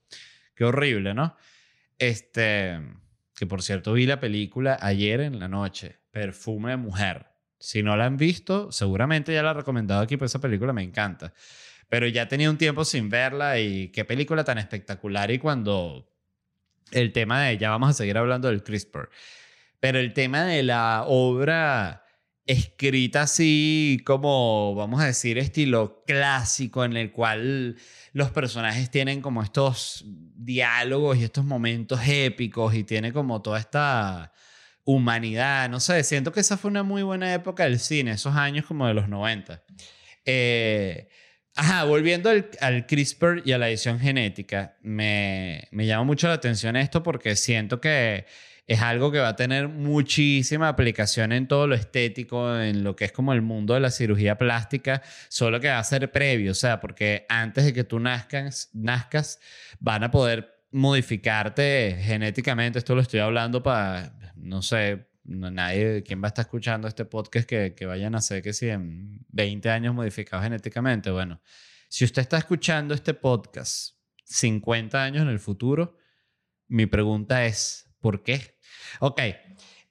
Qué 0.55 0.63
horrible, 0.63 1.13
¿no? 1.13 1.35
Este, 1.99 2.79
que 3.35 3.45
por 3.45 3.61
cierto 3.61 3.93
vi 3.93 4.05
la 4.05 4.19
película 4.19 4.77
ayer 4.81 5.19
en 5.21 5.39
la 5.39 5.47
noche, 5.47 5.99
Perfume 6.11 6.71
de 6.71 6.77
Mujer. 6.77 7.27
Si 7.59 7.83
no 7.83 7.95
la 7.95 8.05
han 8.05 8.17
visto, 8.17 8.71
seguramente 8.71 9.33
ya 9.33 9.43
la 9.43 9.51
he 9.51 9.55
recomendado 9.55 10.01
aquí, 10.01 10.17
pero 10.17 10.27
esa 10.27 10.39
película 10.39 10.73
me 10.73 10.83
encanta. 10.83 11.33
pero 11.89 12.07
ya 12.07 12.27
tenía 12.27 12.49
un 12.49 12.57
tiempo 12.57 12.83
sin 12.83 13.09
verla 13.09 13.59
y 13.59 13.89
qué 13.89 14.05
película 14.05 14.43
tan 14.43 14.57
espectacular 14.57 15.29
y 15.31 15.39
cuando 15.39 16.11
el 16.91 17.11
tema 17.11 17.43
de, 17.43 17.57
ya 17.57 17.69
vamos 17.69 17.89
a 17.89 17.93
seguir 17.93 18.17
hablando 18.17 18.47
del 18.47 18.63
CRISPR, 18.63 19.09
pero 19.79 19.99
el 19.99 20.13
tema 20.13 20.45
de 20.45 20.63
la 20.63 21.03
obra 21.05 22.04
escrita 22.45 23.23
así 23.23 24.01
como, 24.05 24.75
vamos 24.75 25.01
a 25.01 25.05
decir, 25.05 25.37
estilo 25.37 26.03
clásico 26.05 26.85
en 26.85 26.95
el 26.95 27.11
cual 27.11 27.77
los 28.13 28.29
personajes 28.31 28.91
tienen 28.91 29.21
como 29.21 29.41
estos 29.41 30.05
diálogos 30.05 31.17
y 31.17 31.23
estos 31.23 31.43
momentos 31.43 31.99
épicos 32.07 32.75
y 32.75 32.83
tiene 32.83 33.11
como 33.11 33.41
toda 33.41 33.59
esta 33.59 34.31
humanidad, 34.83 35.69
no 35.69 35.79
sé, 35.79 36.03
siento 36.03 36.31
que 36.31 36.41
esa 36.41 36.57
fue 36.57 36.69
una 36.69 36.83
muy 36.83 37.01
buena 37.01 37.33
época 37.33 37.63
del 37.63 37.79
cine, 37.79 38.11
esos 38.11 38.35
años 38.35 38.65
como 38.65 38.87
de 38.87 38.93
los 38.93 39.09
90. 39.09 39.63
Eh, 40.25 41.07
ajá, 41.55 41.85
volviendo 41.85 42.29
al, 42.29 42.49
al, 42.61 42.85
CRISPR 42.85 43.41
y 43.43 43.53
a 43.53 43.57
la 43.57 43.69
edición 43.69 43.99
genética, 43.99 44.77
me, 44.81 45.67
me 45.71 45.87
llama 45.87 46.03
mucho 46.03 46.27
la 46.27 46.35
atención 46.35 46.75
esto 46.75 47.01
porque 47.01 47.35
siento 47.35 47.81
que 47.81 48.25
es 48.67 48.81
algo 48.81 49.11
que 49.11 49.19
va 49.19 49.29
a 49.29 49.35
tener 49.35 49.67
muchísima 49.67 50.67
aplicación 50.67 51.31
en 51.31 51.47
todo 51.47 51.67
lo 51.67 51.75
estético, 51.75 52.59
en 52.59 52.83
lo 52.83 52.95
que 52.95 53.05
es 53.05 53.11
como 53.11 53.33
el 53.33 53.41
mundo 53.41 53.75
de 53.75 53.79
la 53.79 53.91
cirugía 53.91 54.37
plástica, 54.37 55.03
solo 55.29 55.59
que 55.59 55.69
va 55.69 55.79
a 55.79 55.83
ser 55.83 56.11
previo, 56.11 56.51
o 56.51 56.55
sea, 56.55 56.79
porque 56.79 57.25
antes 57.29 57.65
de 57.65 57.73
que 57.73 57.83
tú 57.83 57.99
nazcas, 57.99 58.69
nazcas 58.73 59.39
van 59.79 60.03
a 60.03 60.11
poder 60.11 60.63
modificarte 60.71 61.97
genéticamente. 62.01 62.79
Esto 62.79 62.95
lo 62.95 63.01
estoy 63.01 63.19
hablando 63.19 63.61
para, 63.61 64.13
no 64.35 64.61
sé, 64.61 65.07
nadie, 65.23 66.03
¿quién 66.03 66.21
va 66.21 66.27
a 66.27 66.29
estar 66.29 66.43
escuchando 66.43 66.87
este 66.87 67.05
podcast 67.05 67.47
que, 67.47 67.75
que 67.75 67.85
vayan 67.85 68.15
a 68.15 68.21
ser 68.21 68.41
que 68.41 68.51
si 68.51 68.69
en 68.69 69.25
20 69.29 69.69
años 69.69 69.93
modificados 69.93 70.43
genéticamente? 70.43 71.11
Bueno, 71.11 71.39
si 71.87 72.03
usted 72.03 72.23
está 72.23 72.37
escuchando 72.37 72.95
este 72.95 73.13
podcast 73.13 73.95
50 74.25 75.03
años 75.03 75.21
en 75.21 75.29
el 75.29 75.39
futuro, 75.39 75.97
mi 76.67 76.87
pregunta 76.87 77.45
es, 77.45 77.89
¿por 77.99 78.23
qué? 78.23 78.54
Ok, 78.99 79.19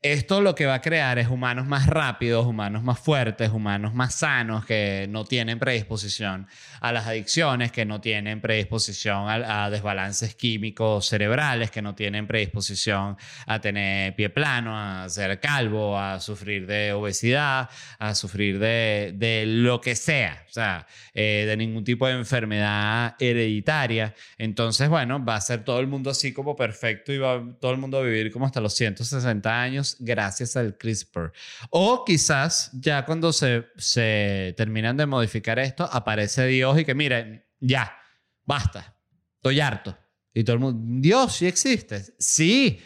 esto 0.04 0.42
lo 0.42 0.54
que 0.54 0.66
va 0.66 0.74
a 0.74 0.80
crear 0.82 1.18
es 1.18 1.28
humanos 1.28 1.66
más 1.66 1.86
rápidos, 1.86 2.44
humanos 2.44 2.82
más 2.82 2.98
fuertes, 2.98 3.48
humanos 3.48 3.94
más 3.94 4.14
sanos 4.14 4.66
que 4.66 5.06
no 5.08 5.24
tienen 5.24 5.58
predisposición 5.58 6.46
a 6.82 6.92
las 6.92 7.06
adicciones, 7.06 7.72
que 7.72 7.86
no 7.86 8.02
tienen 8.02 8.42
predisposición 8.42 9.26
a, 9.26 9.70
desbalances 9.70 10.34
químicos 10.34 11.06
cerebrales, 11.06 11.70
que 11.70 11.80
no 11.80 11.94
tienen 11.94 12.26
predisposición 12.26 13.16
a 13.46 13.60
tener 13.62 14.14
pie 14.14 14.28
plano, 14.28 14.78
a 14.78 15.08
ser 15.08 15.40
calvo, 15.40 15.98
a 15.98 16.20
sufrir 16.20 16.66
de 16.66 16.92
obesidad, 16.92 17.70
a 17.98 18.14
sufrir 18.14 18.58
de, 18.58 19.44
lo 19.46 19.80
que 19.80 19.96
sea, 19.96 20.44
o 20.46 20.52
sea, 20.52 20.86
eh, 21.14 21.46
de 21.48 21.56
ningún 21.56 21.82
tipo 21.82 22.06
de 22.06 22.12
enfermedad 22.12 23.16
hereditaria. 23.18 24.14
Entonces, 24.36 24.90
bueno, 24.90 25.24
va 25.24 25.36
a 25.36 25.40
ser 25.40 25.64
todo 25.64 25.80
el 25.80 25.86
mundo 25.86 26.10
así 26.10 26.34
como 26.34 26.56
perfecto 26.56 27.10
y 27.10 27.16
va 27.16 27.42
todo 27.58 27.72
el 27.72 27.78
mundo 27.78 27.96
a 27.96 28.02
vivir 28.02 28.30
como 28.30 28.44
hasta 28.44 28.60
los 28.60 28.74
160 28.74 29.62
años 29.62 29.93
gracias 29.98 30.56
al 30.56 30.76
CRISPR. 30.76 31.32
O 31.70 32.04
quizás 32.04 32.70
ya 32.72 33.04
cuando 33.04 33.32
se, 33.32 33.66
se 33.76 34.54
terminan 34.56 34.96
de 34.96 35.06
modificar 35.06 35.58
esto, 35.58 35.88
aparece 35.90 36.46
Dios 36.46 36.78
y 36.78 36.84
que 36.84 36.94
miren, 36.94 37.44
ya, 37.60 37.96
basta, 38.44 38.96
estoy 39.36 39.60
harto. 39.60 39.96
Y 40.32 40.44
todo 40.44 40.54
el 40.54 40.60
mundo, 40.60 40.80
Dios 41.00 41.34
sí 41.34 41.46
existe. 41.46 42.02
Sí, 42.18 42.80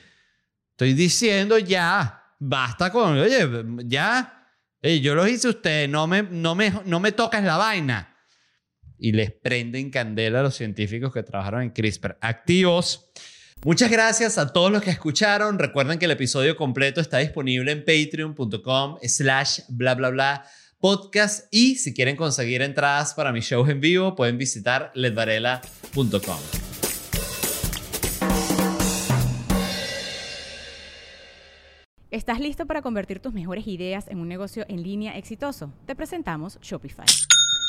estoy 0.72 0.92
diciendo 0.94 1.58
ya, 1.58 2.34
basta 2.38 2.92
con, 2.92 3.18
oye, 3.18 3.48
ya, 3.86 4.46
yo 4.82 5.14
lo 5.14 5.26
hice 5.26 5.48
usted, 5.48 5.88
no 5.88 6.06
me, 6.06 6.22
no, 6.22 6.54
me, 6.54 6.72
no 6.84 7.00
me 7.00 7.12
toques 7.12 7.42
la 7.42 7.56
vaina. 7.56 8.14
Y 8.98 9.12
les 9.12 9.30
prenden 9.30 9.90
candela 9.90 10.40
a 10.40 10.42
los 10.42 10.56
científicos 10.56 11.12
que 11.12 11.22
trabajaron 11.22 11.62
en 11.62 11.70
CRISPR. 11.70 12.18
Activos. 12.20 13.10
Muchas 13.64 13.90
gracias 13.90 14.38
a 14.38 14.52
todos 14.52 14.70
los 14.70 14.82
que 14.82 14.90
escucharon. 14.90 15.58
Recuerden 15.58 15.98
que 15.98 16.04
el 16.04 16.12
episodio 16.12 16.56
completo 16.56 17.00
está 17.00 17.18
disponible 17.18 17.72
en 17.72 17.84
patreon.com 17.84 18.98
slash 19.02 19.60
bla 19.68 19.94
bla 19.94 20.10
bla 20.10 20.44
podcast 20.80 21.52
y 21.52 21.74
si 21.74 21.92
quieren 21.92 22.14
conseguir 22.14 22.62
entradas 22.62 23.14
para 23.14 23.32
mis 23.32 23.44
shows 23.44 23.68
en 23.68 23.80
vivo 23.80 24.14
pueden 24.14 24.38
visitar 24.38 24.92
ledvarela.com. 24.94 26.38
¿Estás 32.10 32.40
listo 32.40 32.64
para 32.66 32.80
convertir 32.80 33.20
tus 33.20 33.34
mejores 33.34 33.66
ideas 33.66 34.08
en 34.08 34.18
un 34.18 34.28
negocio 34.28 34.64
en 34.68 34.82
línea 34.82 35.18
exitoso? 35.18 35.74
Te 35.84 35.94
presentamos 35.94 36.58
Shopify. 36.62 37.04